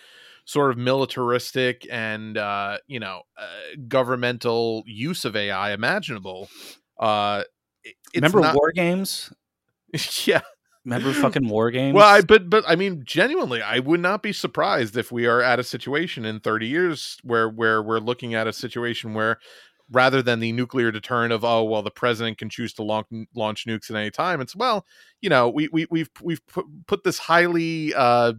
[0.45, 3.45] sort of militaristic and uh, you know uh,
[3.88, 6.50] governmental use of AI imaginable.
[7.00, 7.43] Uh,
[7.84, 9.32] it- it's Remember not, war games?
[10.26, 10.41] yeah.
[10.88, 11.95] Remember fucking war games?
[11.95, 15.41] Well, I but but I mean, genuinely, I would not be surprised if we are
[15.41, 19.38] at a situation in 30 years where where we're looking at a situation where
[19.91, 23.65] rather than the nuclear deterrent of oh well the president can choose to launch, launch
[23.65, 24.86] nukes at any time it's well
[25.21, 28.34] you know we, we we've we've put, put this highly uh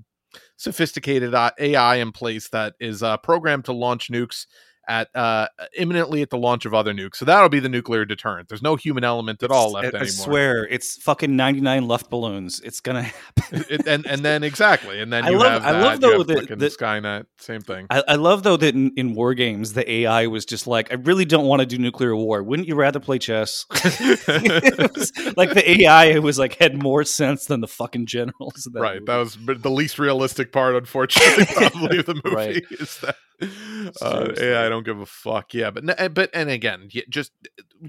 [0.56, 4.46] sophisticated uh, ai in place that is uh programmed to launch nukes
[4.88, 5.46] at uh
[5.76, 8.74] imminently at the launch of other nukes so that'll be the nuclear deterrent there's no
[8.74, 12.62] human element at all left I, I swear, it's fucking 99 Luftballons.
[12.64, 13.64] It's gonna happen.
[13.68, 16.22] it, and and then exactly, and then I you love- have I that, love, though,
[16.24, 17.86] that- that- Skynet, same thing.
[17.90, 20.94] I, I love though that in, in war games the AI was just like, I
[20.96, 22.42] really don't want to do nuclear war.
[22.42, 23.66] Wouldn't you rather play chess?
[24.28, 28.68] Was like the AI was like had more sense than the fucking generals.
[28.72, 29.04] that right, movie.
[29.06, 32.64] that was the least realistic part, unfortunately, probably of the movie Right.
[32.70, 33.16] is that
[34.02, 34.32] uh.
[34.36, 35.54] AI I don't give a fuck.
[35.54, 37.32] Yeah, but but and again, just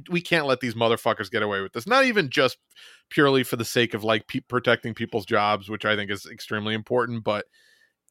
[0.09, 1.87] we can't let these motherfuckers get away with this.
[1.87, 2.57] Not even just
[3.09, 6.73] purely for the sake of like pe- protecting people's jobs, which I think is extremely
[6.73, 7.45] important, but.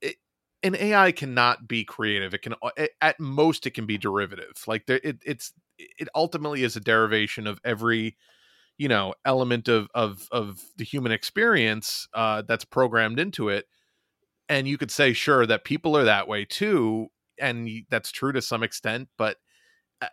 [0.02, 0.16] It,
[0.62, 2.34] an AI cannot be creative.
[2.34, 4.62] It can, a- at most, it can be derivative.
[4.66, 8.16] Like there, it, it's, it ultimately is a derivation of every
[8.78, 13.66] you know element of of of the human experience uh that's programmed into it
[14.48, 17.08] and you could say sure that people are that way too
[17.40, 19.36] and that's true to some extent but
[20.00, 20.06] uh,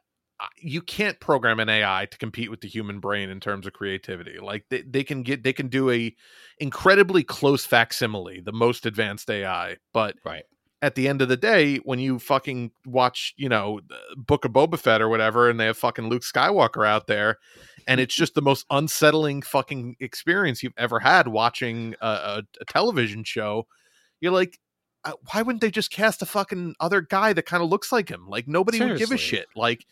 [0.58, 4.38] you can't program an ai to compete with the human brain in terms of creativity
[4.42, 6.14] like they, they can get they can do a
[6.60, 10.44] incredibly close facsimile the most advanced ai but right.
[10.82, 13.80] at the end of the day, when you fucking watch, you know,
[14.16, 17.40] Book of Boba Fett or whatever, and they have fucking Luke Skywalker out there,
[17.88, 22.66] and it's just the most unsettling fucking experience you've ever had watching a, a, a
[22.66, 23.66] television show,
[24.20, 24.60] you're like,
[25.32, 28.28] why wouldn't they just cast a fucking other guy that kind of looks like him?
[28.28, 29.48] Like nobody would give a shit.
[29.56, 29.86] Like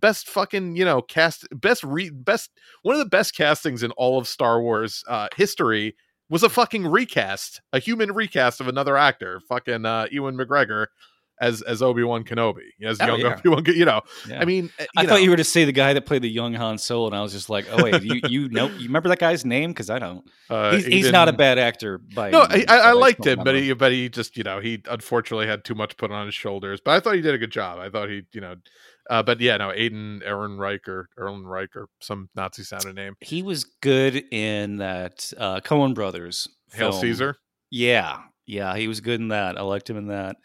[0.00, 2.50] best fucking you know cast best re best
[2.82, 5.94] one of the best castings in all of Star Wars uh, history
[6.30, 10.86] was a fucking recast, a human recast of another actor, fucking uh, Ewan McGregor
[11.40, 13.36] as as Obi Wan Kenobi, as Oh, young yeah.
[13.38, 13.64] Obi Wan.
[13.66, 14.40] You know, Yeah.
[14.40, 16.28] I mean, I you thought know, you were to say the guy that played the
[16.30, 19.08] young Han Solo, and I was just like, "Oh wait, you you know you remember
[19.08, 19.70] that guy's name?
[19.70, 20.24] Because I don't.
[20.50, 23.40] uh, he's, he's not a bad actor by No, any I, I, I liked him,
[23.44, 26.34] but he, but he just, you know, he unfortunately had too much put on his
[26.34, 26.80] shoulders.
[26.84, 27.78] But I thought he did a good job.
[27.78, 28.56] I thought he, you know,
[29.10, 33.16] uh, but yeah, no, Aiden Aaron Reich or Reich or some Nazi sounding name.
[33.20, 37.00] he was good in that uh, Coen Brothers Hail film.
[37.02, 37.36] Caesar.
[37.70, 39.58] Yeah, yeah, he was good in that.
[39.58, 40.36] I liked him in that.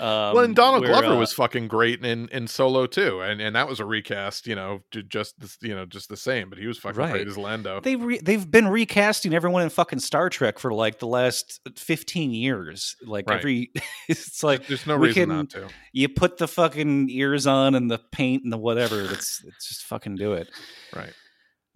[0.00, 3.40] Um, well, and Donald where, Glover uh, was fucking great in in Solo too, and
[3.40, 6.48] and that was a recast, you know, just this, you know, just the same.
[6.50, 7.10] But he was fucking Right.
[7.12, 7.80] great as Lando.
[7.80, 12.30] They re- they've been recasting everyone in fucking Star Trek for like the last fifteen
[12.30, 12.96] years.
[13.04, 13.38] Like Right.
[13.38, 13.72] every,
[14.08, 15.68] it's like There's no reason can- not to.
[15.92, 19.00] you put the fucking ears on and the paint and the whatever.
[19.02, 20.48] It's it's just fucking do it.
[20.94, 21.12] Right.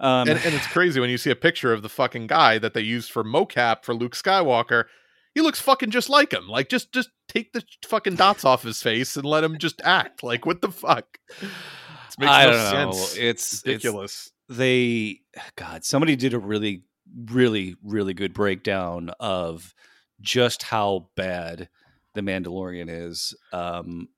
[0.00, 2.74] Um, and, and it's crazy when you see a picture of the fucking guy that
[2.74, 4.86] they used for mocap for Luke Skywalker.
[5.34, 6.48] He looks fucking just like him.
[6.48, 10.22] Like just just take the fucking dots off his face and let him just act.
[10.22, 11.06] Like what the fuck?
[11.40, 12.92] This makes I no don't know.
[12.92, 13.16] sense.
[13.16, 14.30] It's it's ridiculous.
[14.48, 15.20] they
[15.56, 16.82] god somebody did a really
[17.26, 19.74] really really good breakdown of
[20.20, 21.68] just how bad
[22.14, 24.08] the mandalorian is um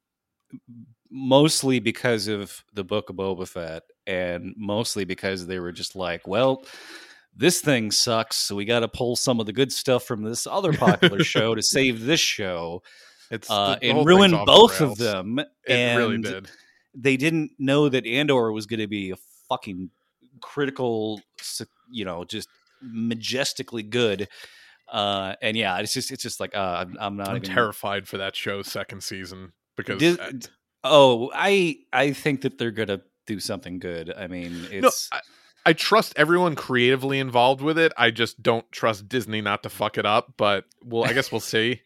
[1.11, 6.27] mostly because of the book of boba fett and mostly because they were just like
[6.27, 6.65] well
[7.37, 10.47] this thing sucks so we got to pull some of the good stuff from this
[10.47, 12.83] other popular show to save this show
[13.31, 16.51] It's uh, and ruin both of them It and really did.
[16.95, 19.17] they didn't know that Andor was going to be a
[19.49, 19.91] fucking
[20.41, 21.21] critical,
[21.91, 22.49] you know, just
[22.83, 24.29] majestically good.
[24.89, 27.51] Uh, and yeah, it's just it's just like uh, I'm, I'm not I'm even.
[27.51, 30.33] terrified for that show's second season because Dis- uh,
[30.85, 34.13] oh, I I think that they're gonna do something good.
[34.17, 35.21] I mean, no, it's I,
[35.67, 37.93] I trust everyone creatively involved with it.
[37.97, 40.35] I just don't trust Disney not to fuck it up.
[40.37, 41.81] But well, I guess we'll see.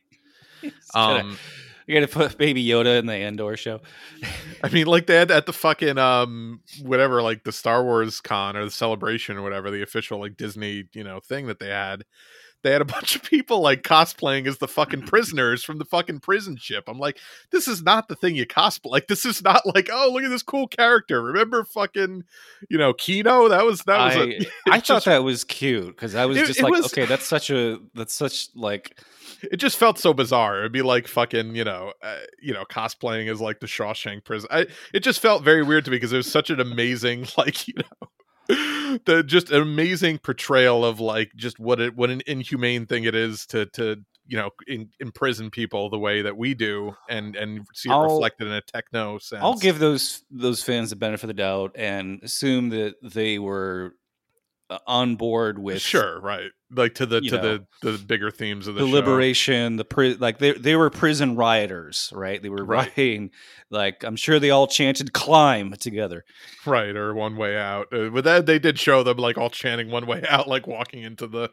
[0.95, 1.39] gonna- Um,
[1.87, 3.81] You got to put Baby Yoda in the Andor show.
[4.63, 8.57] I mean, like they had at the fucking um whatever, like the Star Wars con
[8.57, 12.05] or the celebration or whatever, the official like Disney, you know, thing that they had.
[12.63, 16.21] They had a bunch of people like cosplaying as the fucking prisoners from the fucking
[16.21, 16.85] prison ship.
[16.89, 17.19] I'm like,
[17.51, 18.91] this is not the thing you cosplay.
[18.91, 21.23] Like, this is not like, oh, look at this cool character.
[21.23, 22.25] Remember fucking,
[22.69, 23.49] you know, Kino?
[23.49, 24.17] That was that was.
[24.17, 24.21] I,
[24.71, 27.07] a, I thought that was cute because I was It- just it like, was- okay,
[27.07, 29.01] that's such a that's such like
[29.53, 30.59] it just felt so bizarre.
[30.61, 34.49] It'd be like fucking, you know, uh, you know, cosplaying as like the Shawshank prison.
[34.51, 37.69] I, it just felt very weird to me because it was such an amazing, like,
[37.69, 38.09] you know,
[39.05, 43.15] the just an amazing portrayal of like just what it what an inhumane thing it
[43.15, 47.67] is to to you know in, imprison people the way that we do and and
[47.75, 49.43] see it I'll- reflected in a techno sense.
[49.43, 53.95] I'll give those those fans the benefit of the doubt and assume that they were
[54.87, 58.75] on board with sure right like to the to know, the the bigger themes of
[58.75, 62.43] the, the liberation, the pri- like they they were prison rioters, right?
[62.43, 62.89] They were Right.
[62.97, 63.31] rioting.
[63.71, 66.25] Like I'm sure they all chanted "climb" together.
[66.67, 69.91] right or one way out uh, but that they did show them like all chanting
[69.91, 71.51] one way out like walking into the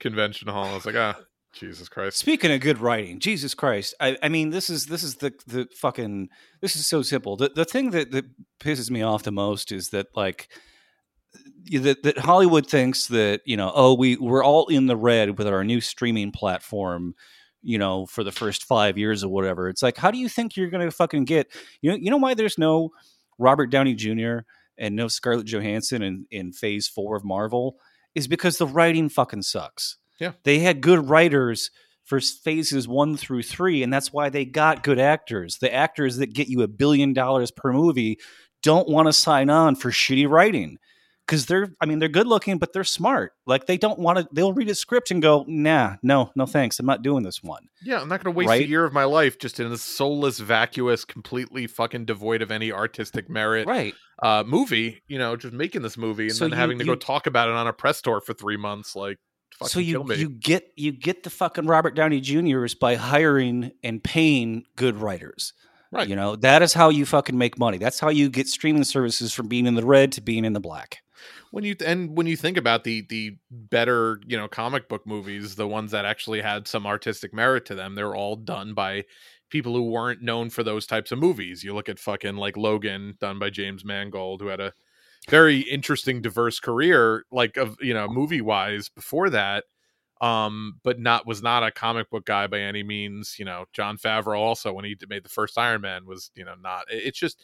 [0.00, 1.14] convention hall i was like ah
[1.54, 3.94] jesus christ Speaking of good writing, Jesus Christ!
[4.00, 6.28] I, I mean, this is this is the the fucking
[6.60, 7.36] this is so simple.
[7.36, 8.24] The the thing that that
[8.60, 10.48] pisses me off the most is that like
[11.72, 15.46] that that Hollywood thinks that you know oh we we're all in the red with
[15.46, 17.14] our new streaming platform.
[17.62, 20.56] You know, for the first five years or whatever, it's like, how do you think
[20.56, 21.52] you're gonna fucking get?
[21.80, 22.90] You know, you know why there's no
[23.38, 24.38] Robert Downey Jr.
[24.78, 27.78] and no Scarlett Johansson in in Phase Four of Marvel
[28.14, 29.96] is because the writing fucking sucks.
[30.18, 30.32] Yeah.
[30.44, 31.70] they had good writers
[32.04, 35.58] for phases one through three, and that's why they got good actors.
[35.58, 38.18] The actors that get you a billion dollars per movie
[38.62, 40.78] don't want to sign on for shitty writing
[41.26, 43.32] because they're, I mean, they're good looking, but they're smart.
[43.46, 44.28] Like they don't want to.
[44.32, 46.78] They'll read a script and go, "Nah, no, no, thanks.
[46.78, 48.62] I'm not doing this one." yeah i'm not gonna waste Right?
[48.62, 52.72] a year of my life just in a soulless vacuous completely fucking devoid of any
[52.72, 53.94] artistic merit Right.
[54.22, 56.94] uh movie you know just making this movie and So then you- having to go
[56.94, 59.18] talk about it on a press tour for three months like
[59.58, 62.94] fucking so you kill me you get you get the fucking Robert Downey Juniors by
[62.94, 65.52] hiring and paying good writers.
[65.92, 66.08] Right.
[66.08, 67.76] You know that is how you fucking make money.
[67.78, 70.60] That's how you get streaming services from being in the red to being in the
[70.60, 71.02] black.
[71.50, 75.54] When you and when you think about the the better you know comic book movies
[75.56, 79.04] the ones that actually had some artistic merit to them they're all done by
[79.50, 81.62] people who weren't known for those types of movies.
[81.62, 84.72] You look at fucking like logan done by james mangold who had a
[85.28, 89.64] very interesting diverse career like of you know movie wise before that
[90.20, 93.36] um but not was not a comic book guy by any means.
[93.38, 96.54] You know jon favreau also when he made the first iron man was you know
[96.60, 97.42] not it's just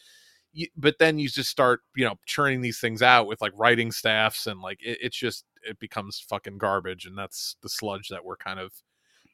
[0.53, 3.91] you, but then you just start you know churning these things out with like writing
[3.93, 8.25] staffs and like it, it's just it becomes fucking garbage and that's the sludge that
[8.25, 8.73] we're kind of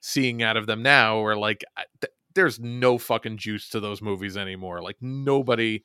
[0.01, 1.65] seeing out of them now where like
[2.01, 5.83] th- there's no fucking juice to those movies anymore like nobody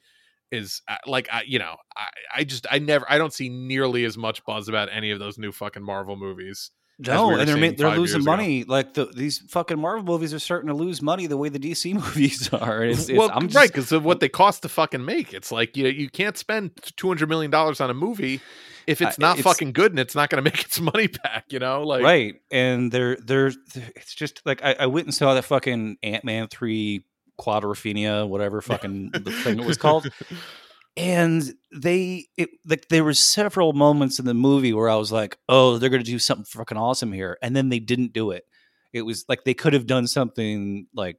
[0.51, 4.05] is uh, like I, you know I, I just i never i don't see nearly
[4.05, 6.69] as much buzz about any of those new fucking marvel movies
[7.07, 8.23] No, we and they're they're losing years ago.
[8.31, 8.63] money.
[8.63, 11.93] Like the, these fucking Marvel movies are starting to lose money the way the DC
[12.05, 12.83] movies are.
[12.83, 15.33] It's, it's, well, I'm just, right, because of what they cost to fucking make.
[15.33, 18.41] It's like you you can't spend two hundred million dollars on a movie
[18.85, 21.07] if it's Uh, not it's- fucking good and it's not going to make its money
[21.07, 21.45] back.
[21.49, 25.13] You know, like right and they're, they're they're it's just like I, I went and
[25.13, 27.03] saw that fucking ant-man 3
[27.39, 30.07] quadrophenia whatever fucking the thing it was called
[30.95, 35.37] and they it like there were several moments in the movie where i was like
[35.49, 38.45] oh they're gonna do something fucking awesome here and then they didn't do it.
[38.93, 41.17] It was like they could have done something like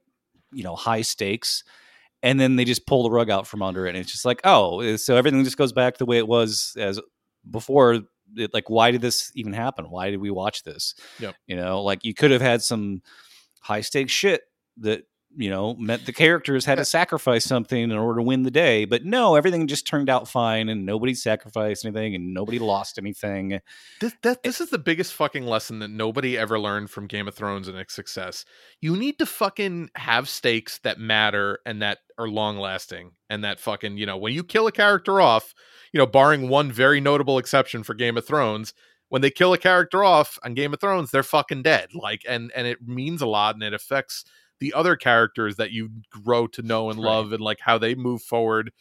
[0.53, 1.63] you know high stakes
[2.23, 4.39] and then they just pull the rug out from under it and it's just like
[4.45, 7.01] oh eh, so everything just goes back the way it was as
[7.51, 7.99] before
[8.37, 9.89] it, like why did this even happen?
[9.89, 10.95] Why did we watch this?
[11.19, 11.35] Yep.
[11.47, 13.01] you know like you could have had some
[13.59, 14.43] high stakes shit
[14.77, 15.03] that
[15.35, 18.85] you know meant the characters had to sacrifice something in order to win the day
[18.85, 23.59] but no everything just turned out fine and nobody sacrificed anything and nobody lost anything
[24.01, 27.27] this that eh this is the biggest fucking lesson that nobody ever learned from Game
[27.27, 28.45] of Thrones and its success.
[28.79, 33.59] You need to fucking have stakes that matter and that are long lasting and that
[33.59, 35.53] fucking you know when you kill a character off,
[35.91, 38.73] you know, barring one very notable exception for Game of Thrones.
[39.09, 41.89] When they kill a character off on Game of Thrones, they're fucking dead.
[41.93, 44.23] Like, and and it means a lot, and it affects
[44.59, 47.09] the other characters that you grow to know and Right.
[47.09, 48.71] love, and like how they move forward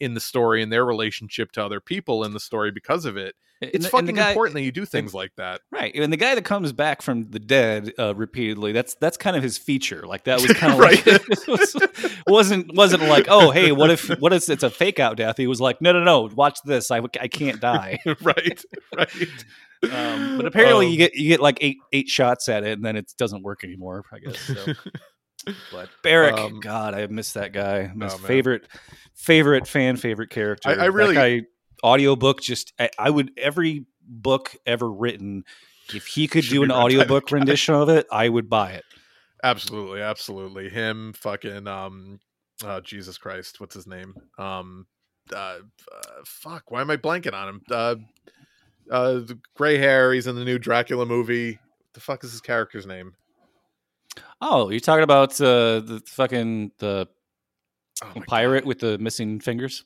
[0.00, 3.34] in the story and their relationship to other people in the story because of it.
[3.60, 5.60] It's the- and the fucking guy- important that you do things like that.
[5.70, 9.36] Right, and the guy that comes back from the dead uh, repeatedly, that's that's kind
[9.36, 10.04] of his feature.
[10.06, 11.06] Like that was kind of Right.
[11.06, 11.76] like was,
[12.26, 15.36] wasn't wasn't like, oh hey, what if what if it's a fake out death?
[15.36, 18.00] He was like, no no no, watch this, I I can't die.
[18.22, 18.62] right,
[18.96, 19.44] right.
[19.84, 22.84] Um, but apparently Um, you get you get like eight eight shots at it, and
[22.84, 24.04] then it doesn't work anymore.
[24.12, 24.38] I guess.
[24.40, 24.74] So.
[25.72, 27.90] But Beric, Um, God, I miss that guy.
[27.94, 28.66] My Oh, favorite,
[29.14, 30.68] favorite fan, favorite character.
[30.68, 31.42] I- I That really- guy,
[31.82, 32.40] audiobook.
[32.40, 35.44] Just I, I would every book ever written.
[35.92, 37.34] If he could do an read by that audiobook guy.
[37.36, 38.84] rendition of it, I would buy it.
[39.42, 40.70] Absolutely, absolutely.
[40.70, 42.20] Him, fucking, um,
[42.64, 44.14] uh, Jesus Christ, what's his name?
[44.38, 44.86] Um,
[45.32, 47.62] uh, uh, fuck, why am I blanking on him?
[47.70, 47.96] Uh,
[48.90, 49.20] uh,
[49.54, 50.12] gray hair.
[50.14, 51.58] He's in the new Dracula movie.
[51.92, 53.14] the fuck is his character's name?
[54.40, 57.08] Oh, you're talking about uh, the fucking the
[58.02, 58.68] Oh pirate God.
[58.68, 59.84] with the missing fingers,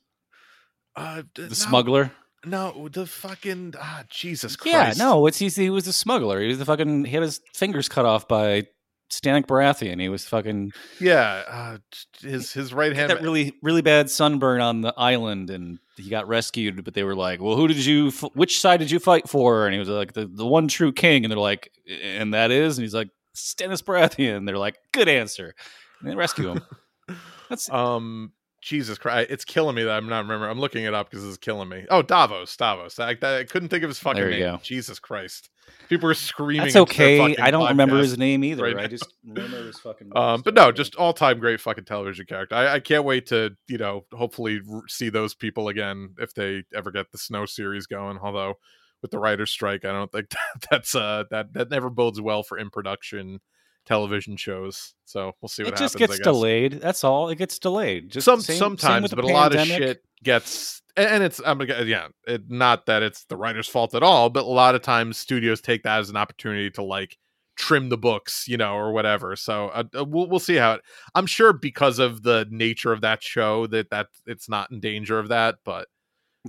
[0.97, 2.11] uh, the no, smuggler.
[2.47, 4.99] No, the fucking ah, Jesus Christ.
[4.99, 6.41] Yeah, no, it's he's, he was a smuggler.
[6.41, 8.65] He was the fucking he had his fingers cut off by
[9.13, 10.01] Stannis Baratheon.
[10.01, 11.79] He was fucking Yeah, uh,
[12.23, 13.11] his his right hand.
[13.11, 16.85] that really really bad sunburn on the island, and he got rescued.
[16.85, 18.09] But they were like, "Well, who did you?
[18.09, 20.93] F- which side did you fight for?" And he was like, "The the one true
[20.93, 21.71] king." And they're like,
[22.03, 25.55] "And that is?" And he's like, "Stannis Baratheon." They're like, "Good answer."
[26.01, 26.63] And they rescue him.
[27.49, 30.49] That's um, Jesus Christ, it's killing me that I'm not remember.
[30.49, 31.87] I'm looking it up because it's killing me.
[31.91, 32.99] Oh, Davos, Davos.
[32.99, 34.41] I, I couldn't think of his fucking name.
[34.41, 34.61] go.
[34.63, 35.51] Jesus Christ,
[35.89, 36.67] people were screaming.
[36.67, 37.37] that's okay.
[37.37, 38.65] I don't remember his name either.
[38.65, 40.11] right I just remember his fucking.
[40.19, 42.57] Um, but no, just all time great fucking television character.
[42.57, 46.91] I, I can't wait to you know hopefully see those people again if they ever
[46.91, 48.19] get the Snow series going.
[48.19, 48.55] Although
[49.03, 52.43] with the writers' strike, I don't think that, that's uh that that never bodes well
[52.43, 53.41] for in production
[53.87, 54.95] television shows.
[55.07, 55.93] So we'll see what it happens.
[55.93, 56.73] just I gets delayed.
[56.75, 57.31] That's all.
[57.31, 58.11] It gets delayed.
[58.11, 61.59] Just Some same- same sometimes, the but a lot of shit gets and it's I'm
[61.59, 64.83] gonna yeah, it, not that it's the writer's fault at all, but a lot of
[64.83, 67.17] times studios take that as an opportunity to like
[67.57, 69.37] trim the books, you know, or whatever.
[69.37, 70.83] So uh, uh, we'll we'll see how it.
[71.15, 75.19] I'm sure because of the nature of that show that that it's not in danger
[75.19, 75.89] of that, but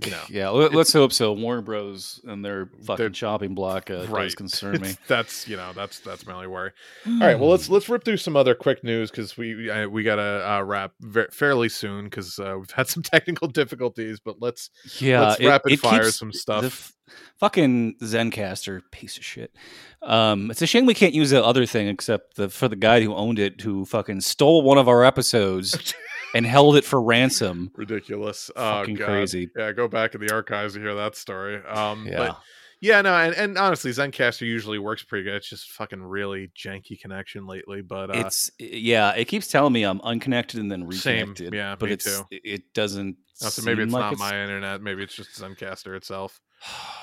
[0.05, 1.33] you know, Yeah, let, us hope so.
[1.33, 2.21] Warner Bros.
[2.25, 4.95] and their fucking They're- chopping block uh, right does concern me.
[5.07, 6.71] that's you know that's that's my only worry.
[7.07, 10.03] All right, well let's let's rip through some other quick news because we I, we
[10.03, 14.19] gotta uh, wrap ve- fairly soon because uh, we've had some technical difficulties.
[14.19, 14.69] But let's
[14.99, 16.63] yeah, let's it- rapid it fire keeps- some the stuff.
[16.65, 16.93] f-
[17.37, 19.53] fucking Zencastr piece of shit.
[20.01, 23.01] Um, it's a shame we can't use the other thing except the for the guy
[23.01, 25.93] who owned it who fucking stole one of our episodes
[26.35, 27.71] and held it for ransom.
[27.75, 28.49] ridiculous.
[28.55, 29.05] Fucking oh, God.
[29.05, 29.49] crazy.
[29.57, 31.61] Yeah, go back in the archives to hear that story.
[31.65, 32.17] Um, Yeah.
[32.17, 32.39] but
[32.81, 35.35] yeah, no, and, and honestly, Zencastr usually works pretty good.
[35.35, 37.81] It's just fucking really janky connection lately.
[37.81, 41.17] But uh, it's yeah, it keeps telling me I'm unconnected and then Same.
[41.31, 41.53] reconnected.
[41.53, 42.23] Yeah, but me it's too.
[42.31, 43.17] it doesn't.
[43.43, 44.81] oh, so maybe it's like not it's- my internet.
[44.81, 46.39] Maybe it's just Zencastr itself.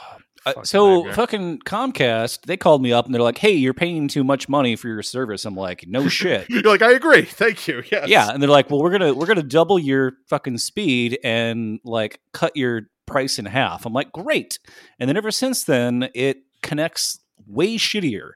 [0.44, 1.14] Uh, Fucking so nightmare.
[1.14, 4.76] fucking Comcast, they called me up and they're like, "Hey, you're paying too much money
[4.76, 7.22] for your service." I'm like, "No shit." You're like, I agree.
[7.22, 7.82] Thank you.
[7.90, 8.06] Yes.
[8.08, 12.20] yeah, and they're like, "Well, we're gonna we're gonna double your fucking speed and like
[12.32, 14.60] cut your price in half." I'm like, "Great!"
[15.00, 18.34] And then ever since then, it connects way shittier.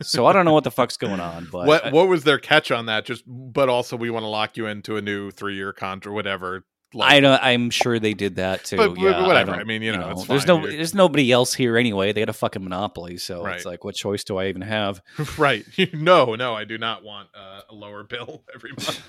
[0.00, 2.38] So I don't know what the fuck's going on, but What I- what was their
[2.38, 3.04] catch on that?
[3.04, 6.12] Just but also we want to lock you into a new three year contract, or
[6.12, 6.64] whatever.
[7.00, 7.42] I don't.
[7.42, 8.76] I'm sure they did that too.
[8.76, 9.52] But- but yeah, whatever.
[9.52, 10.62] don't- I mean, you know, there's fine.
[10.62, 12.12] no, there's nobody else here anyway.
[12.12, 13.56] They had a fucking monopoly, so Right.
[13.56, 15.00] it's like, what choice do I even have?
[15.38, 15.64] right.
[15.94, 19.02] no, no, I do not want uh, a lower bill every month.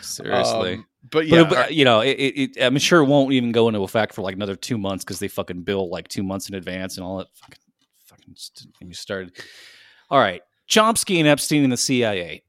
[0.00, 0.74] Seriously.
[0.74, 1.70] Um, but But, yeah, but, right.
[1.72, 4.34] you know, it, it, it, I'm sure it won't even go into effect for like
[4.34, 7.28] another two months because they fucking bill like two months in advance and all that.
[7.34, 7.58] Fucking,
[8.06, 9.32] fucking st- me started.
[10.10, 12.42] All right, Chomsky and Epstein and the CIA.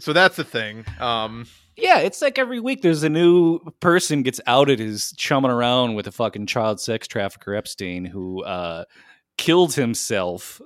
[0.00, 0.86] so that's the thing.
[0.98, 1.46] Um,
[1.76, 6.06] yeah, it's like every week there's a new person gets outed as chumming around with
[6.06, 8.84] a fucking child sex trafficker Epstein who uh,
[9.36, 10.60] killed himself.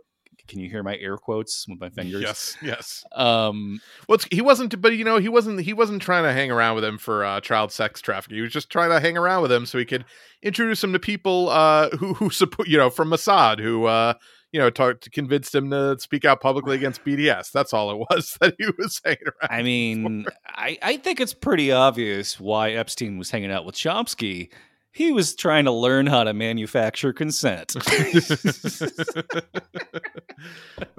[0.47, 2.22] Can you hear my air quotes with my fingers?
[2.22, 3.05] yes, yes.
[3.12, 5.62] Um, Well, it's, he wasn't, but you know, he wasn't.
[5.62, 8.37] He wasn't trying to hang around with him for uh, child sex trafficking.
[8.37, 10.05] He was just trying to hang around with him so he could
[10.43, 14.14] introduce him to people uh, who who support, you know, from Mossad, who uh,
[14.55, 17.50] you know, talked convinced him to speak out publicly against BDS.
[17.50, 19.50] That's all it was that he was hanging around.
[19.50, 24.50] I mean, I, I think it's pretty obvious why Epstein was hanging out with Chomsky.
[24.92, 27.74] He was trying to learn how to manufacture consent.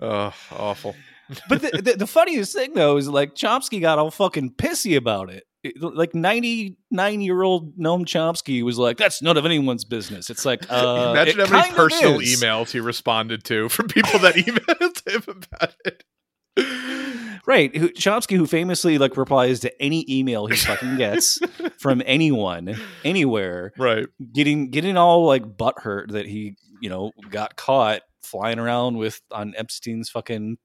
[0.02, 0.94] oh, awful.
[1.48, 5.30] but the, the, the funniest thing, though, is like Chomsky got all fucking pissy about
[5.30, 5.46] it.
[5.80, 10.30] Like 99 year old Noam Chomsky was like, that's none of anyone's business.
[10.30, 12.42] It's like, uh, Imagine how many personal is.
[12.42, 16.04] emails he responded to from people that emailed him about it.
[17.48, 17.72] Right.
[17.72, 21.38] Chomsky, who famously like replies to any email he fucking gets
[21.78, 24.08] from anyone, anywhere, Right.
[24.34, 29.54] getting getting all like butthurt that he you know got caught flying around with on
[29.58, 30.58] Epstein's fucking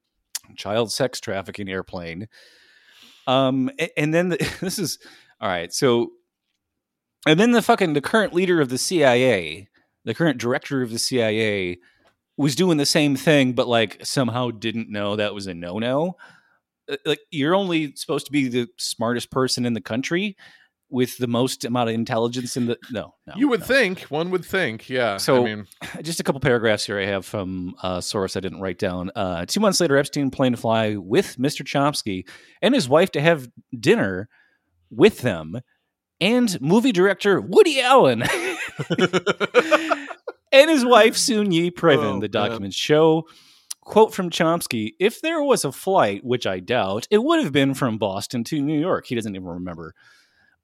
[0.57, 2.28] child sex trafficking airplane.
[3.31, 4.99] Um, and, then the, this is
[5.41, 5.72] all right.
[5.72, 6.11] So,
[7.26, 9.68] and then the fucking the current leader of the CIA,
[10.05, 11.78] the current director of the CIA,
[12.37, 16.16] was doing the same thing, but like somehow didn't know that was a no no.
[17.05, 20.37] Like you're only supposed to be the smartest person in the country
[20.91, 23.14] with the most amount of intelligence in the no.
[23.26, 23.66] no you would no.
[23.66, 25.16] think one would think, yeah.
[25.16, 25.66] So- I mean,
[26.03, 29.11] just a couple paragraphs here I have from a source I didn't write down.
[29.14, 31.64] Uh, two months later, Epstein planned to fly with Mr.
[31.64, 32.28] Chomsky
[32.61, 34.28] and his wife to have dinner
[34.91, 35.61] with them
[36.20, 38.22] and movie director Woody Allen
[40.53, 42.05] and his wife Soon Yi Previn.
[42.05, 42.30] Oh, the man.
[42.30, 43.26] documents show.
[43.80, 47.74] Quote from Chomsky If there was a flight, which I doubt, it would have been
[47.74, 49.07] from Boston to New York.
[49.07, 49.95] He doesn't even remember.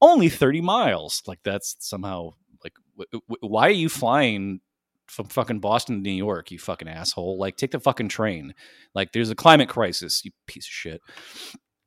[0.01, 1.22] Only 30 miles.
[1.26, 4.61] Like, that's somehow, like, w- w- why are you flying
[5.07, 7.38] from fucking Boston to New York, you fucking asshole?
[7.38, 8.55] Like, take the fucking train.
[8.94, 11.01] Like, there's a climate crisis, you piece of shit.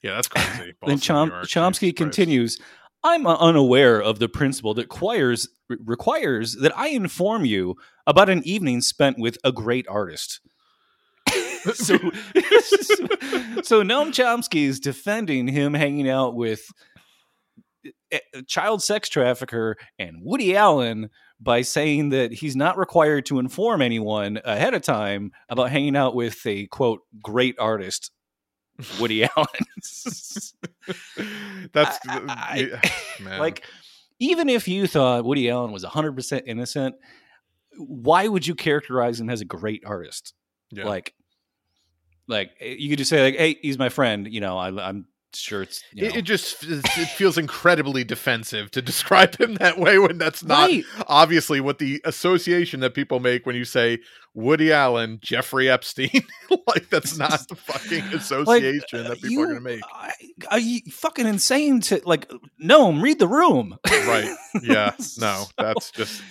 [0.02, 0.74] yeah, that's crazy.
[0.86, 1.96] Then Chom- Chomsky Jesus Christ.
[1.98, 2.60] continues.
[3.04, 8.30] I'm uh, unaware of the principle that requires re- requires that I inform you about
[8.30, 10.42] an evening spent with a great artist.
[11.74, 16.66] so, so Noam Chomsky is defending him hanging out with
[18.48, 24.40] child sex trafficker and Woody Allen by saying that he's not required to inform anyone
[24.44, 28.12] ahead of time about hanging out with a quote great artist,
[29.00, 29.48] Woody Allen.
[31.74, 32.80] That's I-
[33.26, 33.64] I- like
[34.20, 36.96] even if you thought Woody Allen was 100% innocent,
[37.78, 40.34] why would you characterize him as a great artist?
[40.72, 40.86] yeah.
[40.86, 41.14] Like
[42.28, 45.06] like eh, you could just say like hey, he's my friend, you know, I I'm
[45.34, 46.20] sure it's you it, know.
[46.20, 50.84] it just it feels incredibly defensive to describe him that way when that's not Right.
[51.08, 54.00] obviously what the association that people make when you say
[54.36, 56.22] Woody Allen, Jeffrey Epstein.
[56.68, 59.82] like that's not the fucking association that people you, are going to make.
[59.92, 60.14] I,
[60.52, 63.78] are you fucking insane to like no, um, read the room.
[63.90, 64.34] Right.
[64.62, 64.92] Yeah.
[65.18, 66.22] No, that's just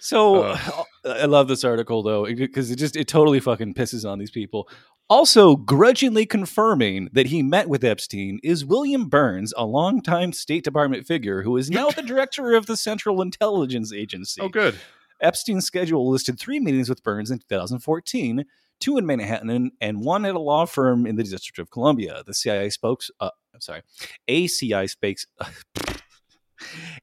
[0.00, 0.84] So Ugh.
[1.04, 4.30] Uh, I love this article though because it just it totally fucking pisses on these
[4.30, 4.68] people.
[5.10, 11.06] Also, grudgingly confirming that he met with Epstein is William Burns, a longtime State Department
[11.06, 14.42] figure who is now the director of the Central Intelligence Agency.
[14.42, 14.78] oh good.
[15.20, 18.44] Epstein's schedule listed three meetings with Burns in 2014,
[18.80, 22.22] two in Manhattan and, one at a law firm in the District of Columbia.
[22.24, 23.82] The CIA spokes, uh, I'm sorry,
[24.28, 25.26] a CIA spokes,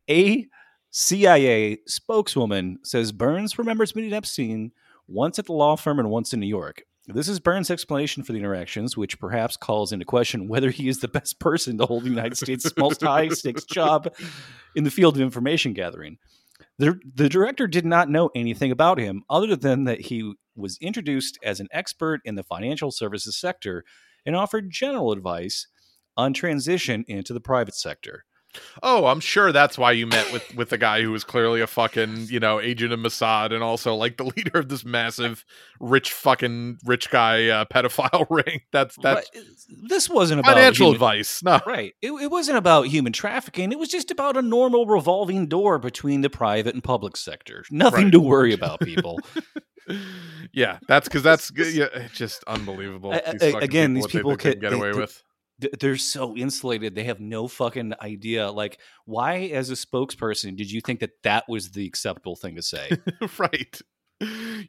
[0.09, 0.47] a
[0.91, 4.71] CIA spokeswoman says Burns remembers meeting Epstein
[5.07, 6.83] once at the law firm and once in New York.
[7.07, 10.99] This is Burns' explanation for the interactions, which perhaps calls into question whether he is
[10.99, 14.13] the best person to hold the United States' most high stakes job
[14.75, 16.17] in the field of information gathering.
[16.79, 21.37] The, the director did not know anything about him other than that he was introduced
[21.43, 23.83] as an expert in the financial services sector
[24.25, 25.67] and offered general advice
[26.17, 28.25] on transition into the private sector.
[28.83, 31.67] Oh, I'm sure that's why you met with with the guy who was clearly a
[31.67, 35.43] fucking you know agent of Mossad and also like the leader of this massive
[35.79, 38.61] rich fucking rich guy uh, pedophile ring.
[38.71, 39.43] That's that's Right.
[39.89, 41.43] This wasn't about financial human- advice.
[41.43, 41.93] No, Right.
[42.01, 43.71] It, it wasn't about human trafficking.
[43.71, 47.63] It was just about a normal revolving door between the private and public sector.
[47.71, 48.11] Nothing Right.
[48.11, 49.19] to worry about, people.
[50.53, 53.11] yeah, that's because that's yeah, just unbelievable.
[53.11, 55.23] These I- fucking again, these people can get away they- with.
[55.61, 56.95] Th- They're so insulated.
[56.95, 58.51] They have no fucking idea.
[58.51, 62.61] Like, why, as a spokesperson, did you think that that was the acceptable thing to
[62.61, 62.89] say?
[63.37, 63.81] right.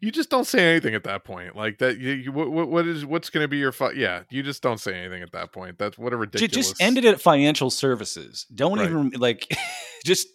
[0.00, 1.54] You just don't say anything at that point.
[1.54, 1.98] Like that.
[1.98, 4.78] You, you, what, what is what's going to be your fu- Yeah, you just don't
[4.80, 5.78] say anything at that point.
[5.78, 6.52] That's what a ridiculous.
[6.70, 8.44] just end it at financial services.
[8.52, 8.90] Don't Right.
[8.90, 9.46] even like,
[10.04, 10.26] just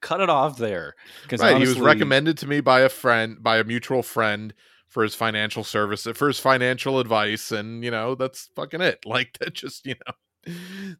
[0.00, 0.94] cut it off there.
[1.22, 1.56] Because Right.
[1.60, 4.54] he was recommended to me by a friend, by a mutual friend,
[4.90, 8.98] for his financial service, for his financial advice, and you know that's fucking it.
[9.06, 10.54] Like that, just you know,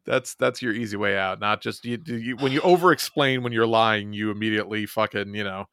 [0.05, 1.39] that's that's your easy way out.
[1.39, 5.43] Not just you, you when you over explain when you're lying, you immediately fucking you
[5.43, 5.65] know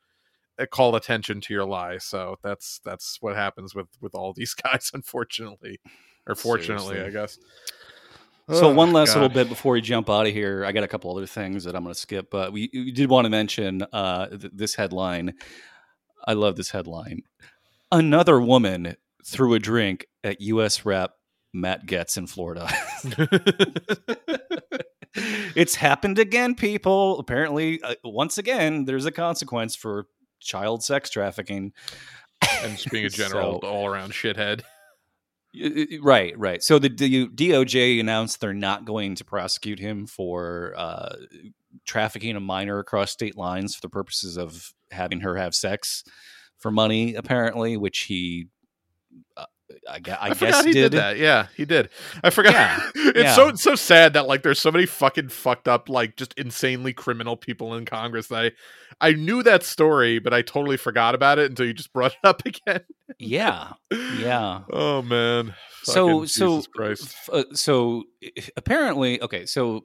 [0.59, 1.99] uh, call attention to your lie.
[1.99, 5.81] So that's that's what happens with with all these guys, unfortunately,
[6.27, 7.19] or fortunately, Seriously.
[7.19, 7.39] I guess.
[8.51, 9.21] So Oh, one last God.
[9.21, 11.77] little bit before we jump out of here, I got a couple other things that
[11.77, 15.35] I'm going to skip, but we, we did want to mention uh, th- this headline.
[16.27, 17.25] I love this headline.
[17.91, 20.85] Another woman threw a drink at U.S.
[20.85, 21.13] Rep
[21.55, 22.69] Matt Gaetz in Florida.
[25.15, 27.19] it's happened again, people.
[27.19, 30.07] Apparently, uh, once again, there's a consequence for
[30.41, 31.73] child sex trafficking.
[32.63, 34.63] and just being a general So- all around shithead.
[36.03, 36.63] Right, right.
[36.63, 41.17] So the DOJ announced they're not going to prosecute him for uh,
[41.87, 46.05] trafficking a minor across state lines for the purposes of having her have sex
[46.59, 48.49] for money, apparently, which he
[49.37, 49.45] uh,
[49.89, 50.93] I, gue- I, I, guess he did.
[50.93, 51.19] that.
[51.19, 51.91] Yeah, he did.
[52.23, 52.53] I forgot.
[52.55, 53.35] Yeah, it's yeah.
[53.35, 57.37] so so sad that like there's so many fucking fucked up like just insanely criminal
[57.37, 58.51] people in Congress that I
[59.01, 62.19] I knew that story, but I totally forgot about it until you just brought it
[62.25, 62.81] up again.
[63.19, 63.73] Yeah,
[64.19, 64.63] yeah.
[64.73, 65.55] Oh man.
[65.85, 66.63] So- Fucking so-.
[66.81, 68.05] F- uh, so
[68.57, 69.47] apparently, okay.
[69.47, 69.85] So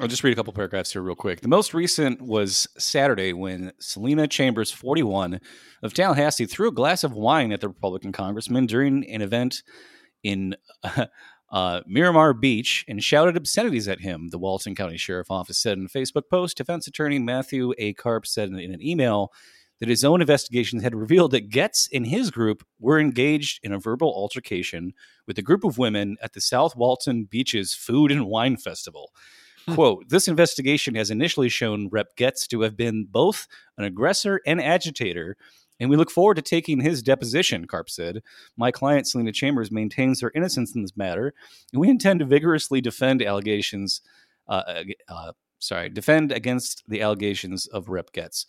[0.00, 1.40] I'll just read a couple paragraphs here real quick.
[1.40, 5.40] The most recent was Saturday when Selena Chambers, 41,
[5.84, 9.62] of Tallahassee, threw a glass of wine at the Republican congressman during an event
[10.24, 10.56] in
[11.52, 14.30] uh, Miramar Beach and shouted obscenities at him.
[14.30, 16.56] The Walton County Sheriff Office said in a Facebook post.
[16.56, 17.92] Defense attorney Matthew A.
[17.92, 19.32] Karp said in, in an email
[19.78, 23.78] that his own investigations had revealed that Gaetz and his group were engaged in a
[23.78, 24.92] verbal altercation
[25.28, 29.12] with a group of women at the South Walton Beaches Food and Wine Festival.
[29.74, 33.46] Quote, this investigation has initially shown Rep Gaetz to have been both
[33.78, 35.36] an aggressor and agitator,
[35.80, 38.22] and we look forward to taking his deposition, Karp said.
[38.56, 41.32] My client, Selena Chambers, maintains her innocence in this matter,
[41.72, 44.02] and we intend to vigorously defend allegations,
[44.48, 48.44] uh, uh, sorry, defend against the allegations of Rep Gaetz.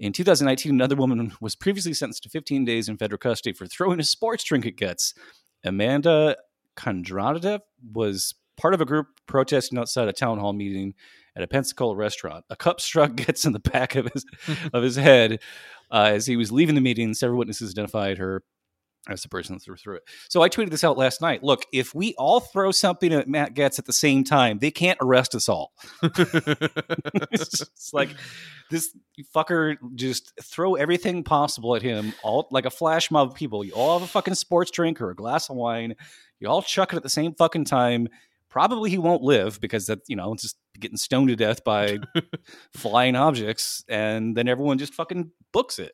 [0.00, 4.00] In 2019, another woman was previously sentenced to 15 days in federal custody for throwing
[4.00, 5.14] a sports drink at Gaetz.
[5.62, 6.36] Amanda
[6.76, 7.60] Kondratev
[7.92, 10.94] was part of a group protesting outside a town hall meeting
[11.36, 12.44] at a Pensacola restaurant.
[12.50, 14.26] A cup struck Gaetz in the back of his
[14.72, 15.40] of his head
[15.90, 17.14] uh, as he was leaving the meeting.
[17.14, 18.42] Several witnesses identified her
[19.08, 20.02] as the person that threw through it.
[20.28, 21.42] So I tweeted this out last night.
[21.42, 24.98] Look, if we all throw something at Matt Gaetz at the same time, they can't
[25.00, 25.72] arrest us all.
[26.02, 28.10] it's like
[28.70, 28.94] this
[29.34, 33.64] fucker just throw everything possible at him, all like a flash mob of people.
[33.64, 35.94] You all have a fucking sports drink or a glass of wine.
[36.38, 38.08] You all chuck it at the same fucking time.
[38.50, 41.98] Probably he won't live because that you know just getting stoned to death by
[42.74, 45.92] flying objects, and then everyone just fucking books it.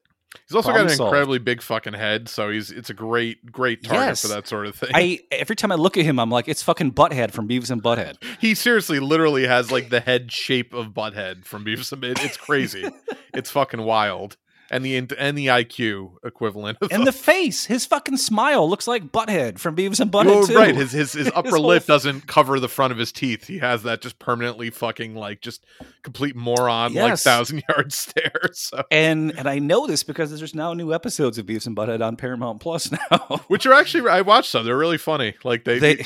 [0.49, 1.11] He's also got an solved.
[1.13, 4.23] incredibly big fucking head, so he's it's a great great target Yes.
[4.23, 4.91] for that sort of thing.
[4.93, 7.83] I every time I look at him, I'm like, it's fucking Butthead from Beavis and
[7.83, 8.17] Butthead.
[8.41, 12.37] he seriously literally has like the head shape of Butthead from Beavis and It- It's
[12.37, 12.87] crazy.
[13.35, 14.37] it's fucking wild.
[14.71, 19.13] And the and the IQ equivalent of And the face, his fucking smile looks like
[19.13, 20.57] Butthead from Beavis and Butthead too.
[20.57, 20.75] right.
[20.75, 23.47] His his, his upper whole lip f- doesn't cover the front of his teeth.
[23.47, 25.65] He has that just permanently fucking like just
[26.03, 28.51] complete moron like thousand yard stare.
[28.55, 32.05] So and and I know this because there's now new episodes of Beavis and Butthead
[32.05, 33.43] on Paramount Plus now.
[33.49, 34.65] which are actually I watched some.
[34.65, 35.35] They're really funny.
[35.45, 36.05] Like they, They-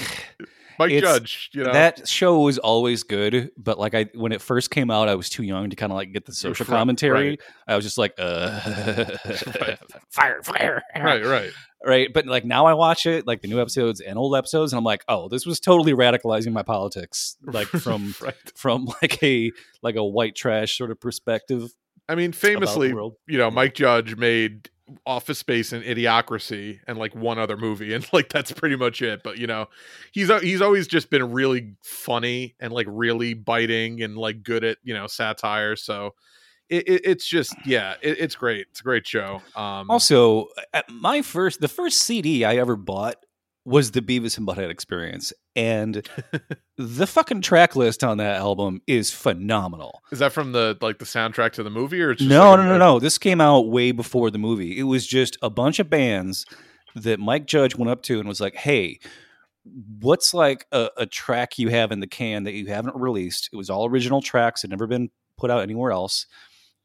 [0.80, 1.72] Mike it's- Judge, you know.
[1.72, 5.28] That show was always good, but like I when it first came out, I was
[5.30, 7.28] too young to kind of like get the social Right, commentary.
[7.30, 7.40] right.
[7.68, 8.58] I was just like, uh,
[10.10, 11.52] fire, fire, right, right.
[11.84, 12.12] right.
[12.12, 14.84] But like now I watch it, like the new episodes and old episodes, and I'm
[14.84, 18.14] like, oh, this was totally radicalizing my politics, like from
[18.54, 19.52] from like a
[19.82, 21.70] like a white trash sort of perspective.
[22.08, 24.68] I mean, famously, you know, Mike Judge made
[25.06, 29.22] Office Space and Idiocracy and like one other movie, and like that's pretty much it.
[29.22, 29.66] But you know,
[30.12, 34.78] he's he's always just been really funny and like really biting and like good at
[34.82, 35.76] you know satire.
[35.76, 36.14] So
[36.68, 38.66] it, it, it's just yeah, it, it's great.
[38.70, 39.42] It's a great show.
[39.56, 40.48] Um, Also,
[40.88, 43.16] my first, the first CD I ever bought
[43.64, 46.08] was the Beavis and Butthead Experience, and
[46.78, 50.02] the fucking track list on that album is phenomenal.
[50.10, 52.62] is that from the like the soundtrack to the movie or just No, like a-
[52.62, 52.98] no, no, no.
[53.00, 54.78] This came out way before the movie.
[54.78, 56.46] It was just a bunch of bands
[56.96, 58.98] that Mike Judge went up to and was like, "Hey,
[60.00, 63.56] what's like a, a track you have in the can that you haven't released?" It
[63.56, 66.26] was all original tracks; had never been put out anywhere else.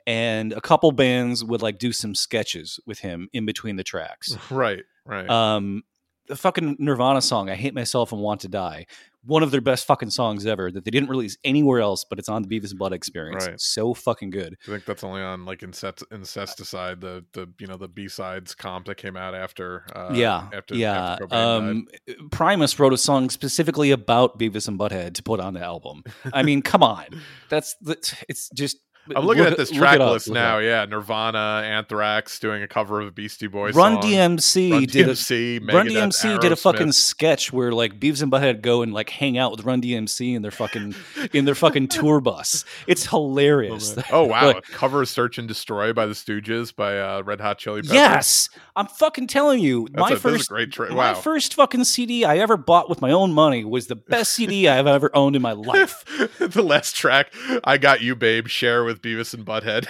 [0.08, 4.38] And a couple bands would like do some sketches with him in between the tracks.
[4.52, 5.28] Right, right.
[5.28, 5.84] Um,
[6.28, 8.86] the fucking Nirvana song, "I Hate Myself and Want to Die,"
[9.26, 12.30] one of their best fucking songs ever that they didn't release anywhere else, but it's
[12.30, 13.48] on the Beavis and Blood Experience.
[13.48, 13.60] Right.
[13.60, 14.56] So fucking good.
[14.68, 18.54] I think that's only on like Incest- Incesticide, the the you know the B sides
[18.56, 19.86] comp that came out after.
[19.96, 21.18] Uh, yeah, after, yeah.
[21.22, 21.88] After um,
[22.32, 26.04] Primus wrote a song specifically about Beavis and Butthead to put on the album.
[26.34, 27.06] I mean, come on,
[27.50, 27.98] that's the,
[28.30, 28.78] it's just.
[29.14, 30.58] I'm looking look- at this track up, list now.
[30.58, 30.64] up.
[30.64, 34.12] Yeah, Nirvana, Anthrax doing a cover of a Beastie Boys Run song.
[34.12, 38.22] DMC Run did a DMC, Run Megadeth, DMC did a fucking sketch where like Beavis
[38.22, 40.96] and Butthead go and like hang out with Run DMC in their fucking
[41.34, 42.66] in their fucking tour bus.
[42.88, 43.96] It's hilarious.
[44.12, 44.48] Oh wow!
[44.48, 47.82] Like- a cover of "Search and Destroy" by the Stooges by uh, Red Hot Chili
[47.82, 47.94] Peppers.
[47.94, 49.88] Yes, I'm fucking telling you.
[49.92, 52.58] That's my a- this is a first, great tra- my first fucking CD I ever
[52.58, 56.04] bought with my own money was the best CD I've ever owned in my life.
[56.40, 59.88] the last track, "I Got You, Babe," share with Beavis and Butthead.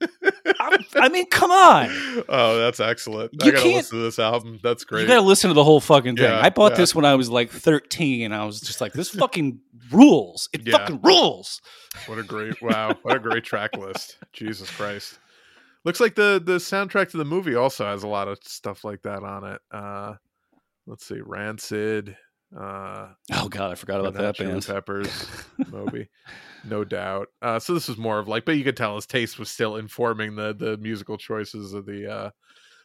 [0.60, 1.88] I, I mean, come on.
[2.28, 3.32] oh, that's excellent!
[3.42, 4.60] I You gotta can't- listen to this album.
[4.62, 5.02] That's great.
[5.02, 6.24] You gotta listen to the whole fucking thing.
[6.30, 6.78] Yeah, I bought yeah.
[6.78, 9.58] this when I was like 13, and I was just like, this fucking
[9.90, 10.48] rules.
[10.52, 10.78] It Yeah.
[10.78, 11.60] fucking rules.
[12.06, 12.94] What a great wow!
[13.02, 14.16] What a great track list.
[14.32, 15.18] Jesus Christ.
[15.88, 19.00] Looks like the the soundtrack to the movie also has a lot of stuff like
[19.04, 19.60] that on it.
[19.70, 20.16] Uh,
[20.86, 22.14] let's see, Rancid.
[22.54, 24.66] Uh, Oh god, I forgot about that band.
[24.66, 25.26] Peppers,
[25.70, 26.10] Moby,
[26.62, 27.28] no doubt.
[27.40, 29.76] Uh, so this was more of like, but you could tell his taste was still
[29.76, 32.30] informing the the musical choices of the uh,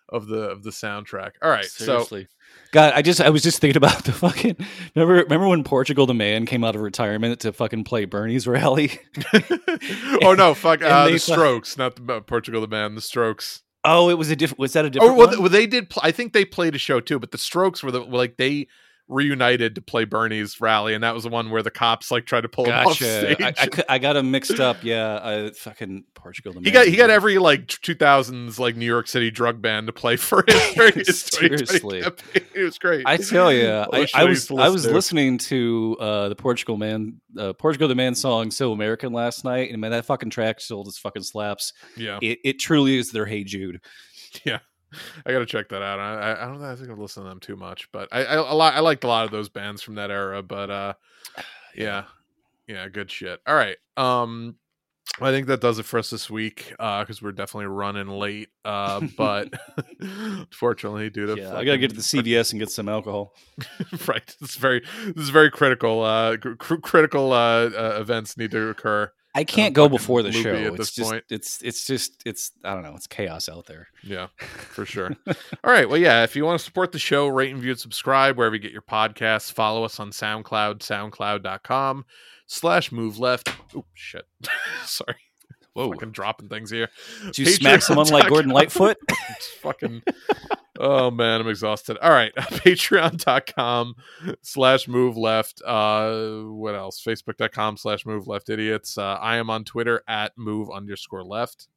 [0.10, 1.32] of the of the soundtrack.
[1.42, 2.28] All right, Seriously.
[2.72, 4.56] God, I just I was just thinking about the fucking
[4.96, 9.00] remember remember when Portugal the Man came out of retirement to fucking play Bernie's rally?
[9.32, 9.40] so.
[10.24, 13.62] oh no, fuck uh, the Strokes, not the uh, Portugal the Man, the Strokes.
[13.86, 15.52] Oh, it was a different was that a different Oh well, one?
[15.52, 15.90] they did.
[15.90, 18.68] Pl- I think they played a show too, but the Strokes were the like they
[19.14, 22.42] reunited to play Bernie's rally, and that was the one where the cops like tried
[22.42, 23.38] to pull him off stage.
[23.42, 24.84] I, I, I got them mixed up.
[24.84, 26.66] Yeah, I fucking Portugal the Man.
[26.66, 29.94] He got he got every like two thousands like New York City drug band to
[29.94, 32.02] play for his, during his 2020 Seriously.
[32.02, 32.44] campaign.
[32.56, 33.04] It was great.
[33.06, 34.92] I tell you, I, I I was I was to.
[34.92, 39.72] listening to uh, the Portugal Man, uh, Portugal the Man song "So American" last night,
[39.72, 41.74] and man, that fucking track still just fucking slaps.
[41.96, 43.80] yeah, It, it truly is their "Hey Jude."
[44.46, 44.60] yeah.
[45.26, 46.00] I gotta check that out.
[46.00, 46.72] I, I- don't know.
[46.72, 49.04] I think I've listened to them too much, but I I, a lot, I liked
[49.04, 50.42] a lot of those bands from that era.
[50.44, 50.94] But uh,
[51.76, 52.06] yeah,
[52.68, 53.40] yeah, good shit.
[53.48, 53.78] All right.
[53.98, 54.56] Um,
[55.22, 58.50] I think that does it for us this week because we're definitely running late.
[58.66, 59.54] Uh, but
[60.52, 63.36] fortunately, due to Yeah, I gotta get to the CVS and get some alcohol.
[64.08, 64.26] right.
[64.40, 66.02] This is very this is very critical.
[66.02, 69.12] Uh, cr- critical uh, uh, events need to occur.
[69.36, 70.54] I can't go before the show.
[70.54, 71.24] at It's this just, point.
[71.30, 72.94] it's, it's just, it's, I don't know.
[72.96, 73.88] It's chaos out there.
[74.04, 75.16] Yeah, for sure.
[75.28, 75.36] All
[75.72, 75.90] right.
[75.90, 76.24] Well, yeah.
[76.24, 78.72] If you want to support the show, rate and view and subscribe wherever you get
[78.72, 79.52] your podcasts.
[79.52, 82.06] Follow us on SoundCloud, soundcloud.com
[82.46, 83.50] slash move left.
[83.76, 84.26] Oh, shit.
[84.86, 85.16] Sorry.
[85.74, 85.92] Whoa.
[85.94, 86.90] Fucking dropping things here.
[87.26, 88.98] Did you smack someone like Gordon Lightfoot?
[89.32, 90.04] It's fucking.
[90.80, 91.98] Oh man, I'm exhausted.
[92.00, 93.96] All right, patreon.com
[94.42, 95.62] slash move left.
[95.64, 97.04] Uh, what else?
[97.04, 98.98] Facebook.com slash move left idiots.
[98.98, 101.68] Uh, I am on Twitter at move underscore left.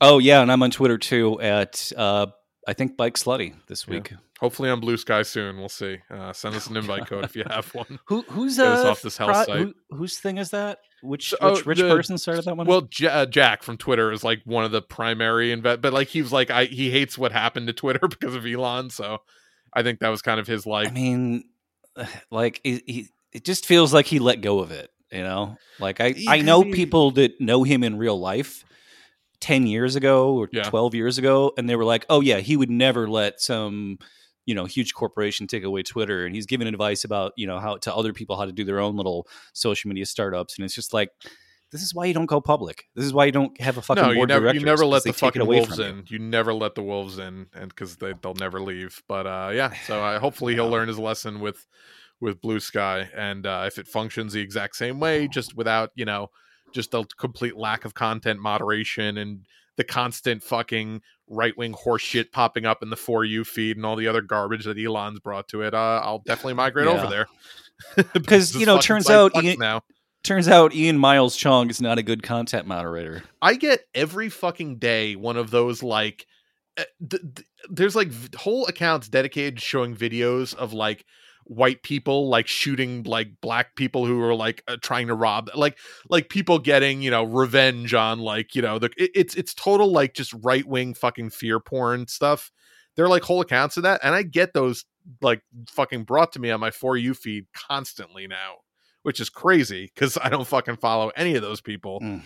[0.00, 2.26] Oh yeah, and I'm on Twitter too at uh,
[2.66, 3.94] I think Bike Slutty this Yeah.
[3.94, 4.12] week.
[4.40, 5.58] Hopefully on Bluesky soon.
[5.58, 5.98] We'll see.
[6.10, 7.98] Uh, send us an invite code if you have one.
[8.06, 9.48] Who who's Get us uh, off this hell site.
[9.58, 10.78] who, whose thing is that?
[11.02, 12.66] Which So, oh, which rich the- person started that one?
[12.66, 16.08] Well, J- uh, Jack from Twitter is like one of the primary invest, but like
[16.08, 18.90] he was like, I he hates what happened to Twitter because of Elon.
[18.90, 19.18] So
[19.72, 20.88] I think that was kind of his like.
[20.88, 21.44] I mean,
[22.30, 24.90] like it, it, it just feels like he let go of it.
[25.12, 26.74] You know, like I I know Yeah.
[26.74, 28.64] people that know him in real life.
[29.44, 30.62] 10 years ago or Yeah.
[30.62, 33.98] 12 years ago and they were like oh yeah he would never let some
[34.46, 37.76] you know huge corporation take away twitter and he's giving advice about you know how
[37.76, 40.94] to other people how to do their own little social media startups and it's just
[40.94, 41.10] like
[41.72, 44.02] this is why you don't go public this is why you don't have a fucking
[44.02, 45.84] no, you board of never, you never let the they take it fucking wolves from
[45.84, 45.90] you.
[45.90, 46.04] in.
[46.08, 49.02] You never let the wolves in, and because they they'll never leave.
[49.08, 51.66] But uh, yeah, so uh, hopefully he'll learn his lesson with
[52.20, 56.28] with Bluesky, and uh, if it functions the exact same way, just without you know,
[56.74, 59.46] just a complete lack of content moderation and
[59.76, 63.96] the constant fucking right wing horseshit popping up in the for you feed and all
[63.96, 65.72] the other garbage that Elon's brought to it.
[65.74, 67.26] Uh, I'll definitely migrate over there
[68.12, 69.80] Because, you know, turns out Ian- now.
[70.22, 74.76] turns out ian miles cheong is not a good content moderator I get every fucking
[74.78, 76.26] day one of those like
[76.78, 81.04] uh, th- th- there's like v- whole accounts dedicated to showing videos of like
[81.46, 85.76] white people like shooting like black people who are like uh, trying to rob like
[86.08, 89.92] like people getting you know revenge on like you know the it, it's it's total
[89.92, 92.50] like just right wing fucking fear porn stuff
[92.96, 94.84] they're like whole accounts of that and i get those
[95.20, 98.54] like fucking brought to me on my for you feed constantly now
[99.02, 102.22] which is crazy because i don't fucking follow any of those people Mm.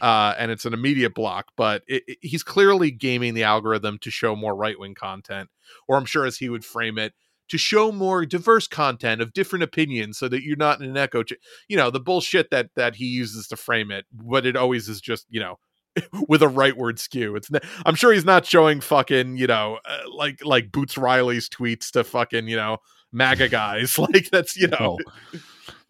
[0.00, 1.46] uh, and it's an immediate block.
[1.56, 5.48] But it, it- he's clearly gaming the algorithm to show more right wing content,
[5.86, 7.12] or I'm sure as he would frame it,
[7.52, 11.22] to show more diverse content of different opinions, so that you're not in an echo.
[11.22, 11.34] Ch-
[11.68, 15.00] you know the bullshit that that he uses to frame it, but it always is
[15.00, 15.58] just you know.
[16.26, 17.50] with a rightward skew it's
[17.84, 22.02] I'm sure he's not showing fucking you know uh, like like boots riley's tweets to
[22.02, 22.78] fucking you know
[23.12, 24.96] maga guys like that's you know
[25.34, 25.38] Oh.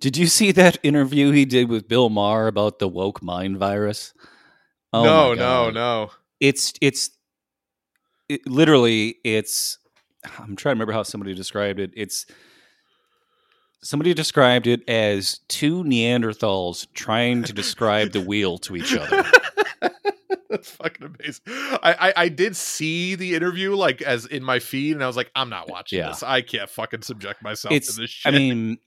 [0.00, 4.12] Did you see that interview he did with Bill Maher about the woke mind virus?
[4.92, 6.10] Oh no no no
[6.40, 7.10] It's it's
[8.28, 9.78] it, literally it's.
[10.38, 11.90] I'm trying to remember how somebody described it.
[11.96, 12.26] It's
[13.82, 19.24] somebody described it as two Neanderthals trying to describe the wheel to each other.
[20.50, 21.42] That's fucking amazing.
[21.82, 25.16] I, I I did see the interview like as in my feed, and I was
[25.16, 26.08] like, I'm not watching Yeah.
[26.08, 26.22] this.
[26.22, 27.94] I can't fucking subject myself It's.
[27.94, 28.34] to this shit.
[28.34, 28.78] I mean,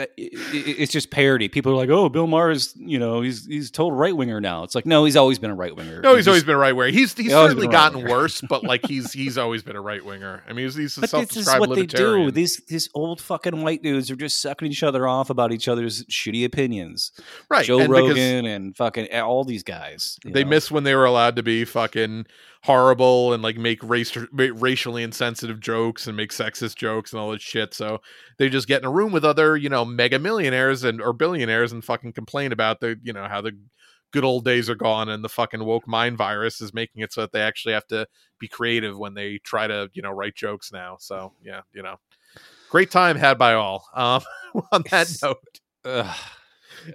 [0.00, 1.48] Uh, it's just parody.
[1.48, 4.62] People are like, "Oh, Bill Maher is, you know, he's he's total right winger now."
[4.62, 6.00] It's like, no, he's always been a right winger.
[6.00, 6.90] No, he's always been a right winger.
[6.90, 9.76] He's he's He's certainly been a right gotten worse, but like he's he's always been
[9.76, 10.42] a right winger.
[10.48, 12.30] I mean, he's, he's a But this is self-described what they do.
[12.30, 16.04] These these old fucking white dudes are just sucking each other off about each other's
[16.04, 17.12] shitty opinions.
[17.50, 20.18] right, Joe and Rogan and fucking all these guys.
[20.24, 20.50] They know?
[20.50, 22.26] miss when they were allowed to be fucking
[22.62, 27.42] horrible and like make race racially insensitive jokes and make sexist jokes and all this
[27.42, 27.72] shit.
[27.72, 28.00] So
[28.38, 31.72] they just get in a room with other, you know, mega millionaires and or billionaires
[31.72, 33.56] and fucking complain about the, you know, how the
[34.12, 37.22] good old days are gone and the fucking woke mind virus is making it so
[37.22, 38.06] that they actually have to
[38.38, 40.96] be creative when they try to, you know, write jokes now.
[41.00, 41.96] So yeah, you know.
[42.68, 43.86] Great time had by all.
[43.94, 44.22] Um
[44.72, 45.38] on that note
[45.84, 46.16] Ugh.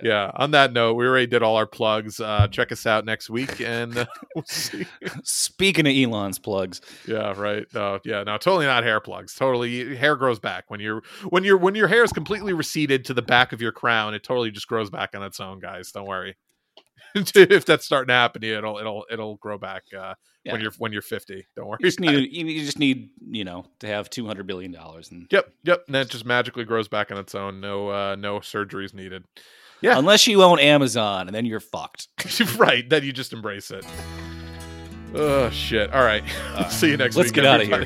[0.04, 0.32] Yeah.
[0.36, 3.60] On that note we already did all our plugs uh check us out next week
[3.62, 4.06] and uh,
[4.36, 4.86] we'll see.
[5.24, 10.16] Speaking of Elon's plugs, yeah right uh yeah no totally not hair plugs totally hair
[10.16, 13.54] grows back when you're when you're when your hair is completely receded to the back
[13.54, 16.36] of your crown it totally just grows back on its own guys don't worry.
[17.16, 20.52] If that's starting to happen to you it'll it'll it'll grow back uh Yeah.
[20.52, 23.66] when you're when you're 50 don't worry you just need you just need you know
[23.80, 26.90] to have two hundred billion dollars, and yep yep and then it just magically grows
[26.90, 29.24] back on its own no uh no surgeries needed
[29.82, 29.98] Yeah.
[30.00, 32.08] unless you own Amazon, and then you're fucked.
[32.58, 33.86] right then you just embrace it
[35.14, 36.24] oh shit all right
[36.56, 37.86] Uh, see you next let's week get out of here.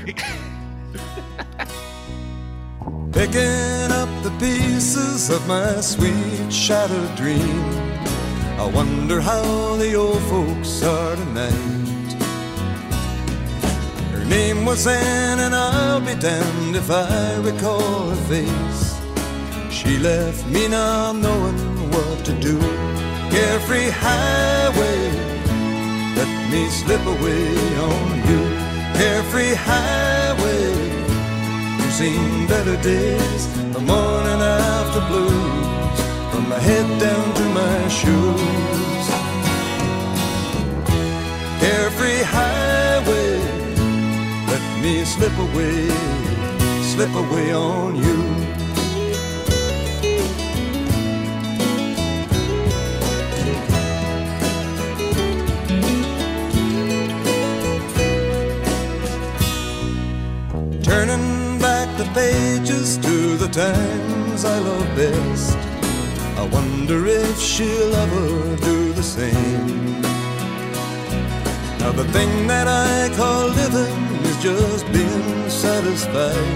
[3.11, 7.63] Picking up the pieces of my sweet shattered dream.
[8.59, 12.13] I wonder how the old folks are tonight.
[14.11, 18.99] Her name was Anne, and I'll be damned if I recall her face.
[19.73, 21.68] She left me not knowing
[21.99, 22.57] what to do.
[23.35, 24.99] Carefree highway,
[26.19, 27.47] let me slip away
[27.91, 28.41] on you.
[28.99, 30.67] Carefree highway.
[31.77, 33.43] You've seen better days,
[33.75, 35.97] the morning after blues,
[36.31, 39.05] from my head down to my shoes.
[41.63, 43.31] Carefree highway,
[44.51, 45.79] let me slip away,
[46.91, 48.48] slip away on you.
[62.20, 65.57] Pages to the times I love best.
[66.41, 68.28] I wonder if she'll ever
[68.70, 70.01] do the same.
[71.80, 73.99] Now, the thing that I call living
[74.30, 76.55] is just being satisfied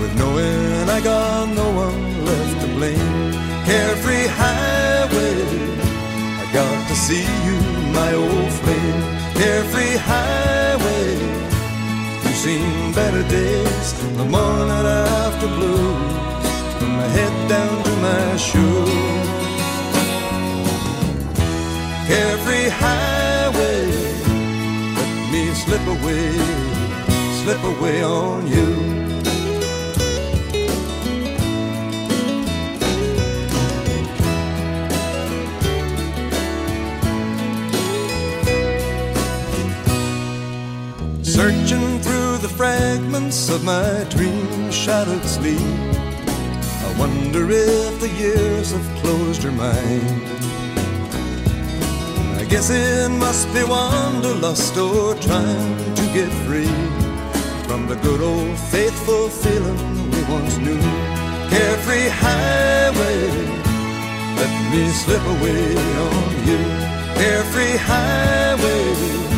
[0.00, 3.32] with knowing I got no one left to blame.
[3.68, 5.38] Carefree highway,
[6.42, 7.58] I got to see you,
[7.98, 9.00] my old flame.
[9.40, 11.43] Carefree highway.
[12.44, 19.28] Seen better days, the morning after blues, from my head down to my shoes.
[22.06, 23.86] Every highway,
[24.94, 26.32] let me slip away,
[27.40, 29.03] slip away on you.
[42.94, 45.58] Fragments of my dream shattered sleep.
[45.58, 50.22] I wonder if the years have closed her mind.
[52.40, 56.76] I guess it must be wanderlust or trying to get free
[57.66, 60.80] from the good old faithful feeling we once knew.
[61.50, 63.20] Carefree highway,
[64.40, 65.76] let me slip away
[66.08, 66.60] on you.
[67.18, 69.33] Carefree highway.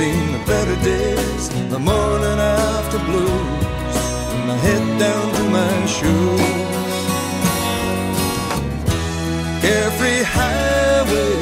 [0.00, 3.96] Seen the better days, the morning after blues,
[4.30, 6.40] from my head down to my shoes.
[9.60, 11.36] Carefree highway,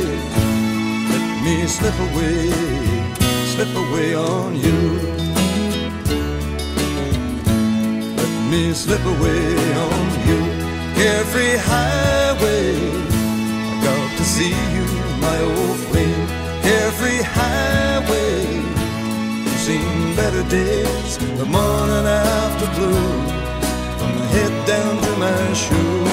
[1.13, 2.51] let me slip away,
[3.53, 4.81] slip away on you.
[8.19, 9.45] Let me slip away
[9.87, 10.41] on you.
[10.99, 12.75] Carefree highway,
[13.71, 14.87] I got to see you,
[15.27, 16.27] my old flame.
[16.67, 17.78] Carefree highway,
[20.19, 23.31] better days, the morning after blues,
[23.99, 26.05] from my head down to my shoe.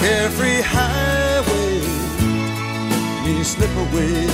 [0.00, 1.80] Carefree highway,
[3.24, 4.26] me slip away,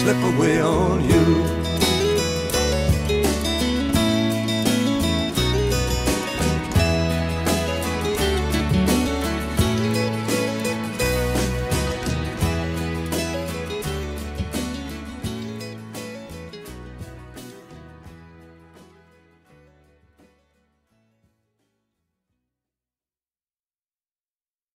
[0.00, 1.59] slip away on you.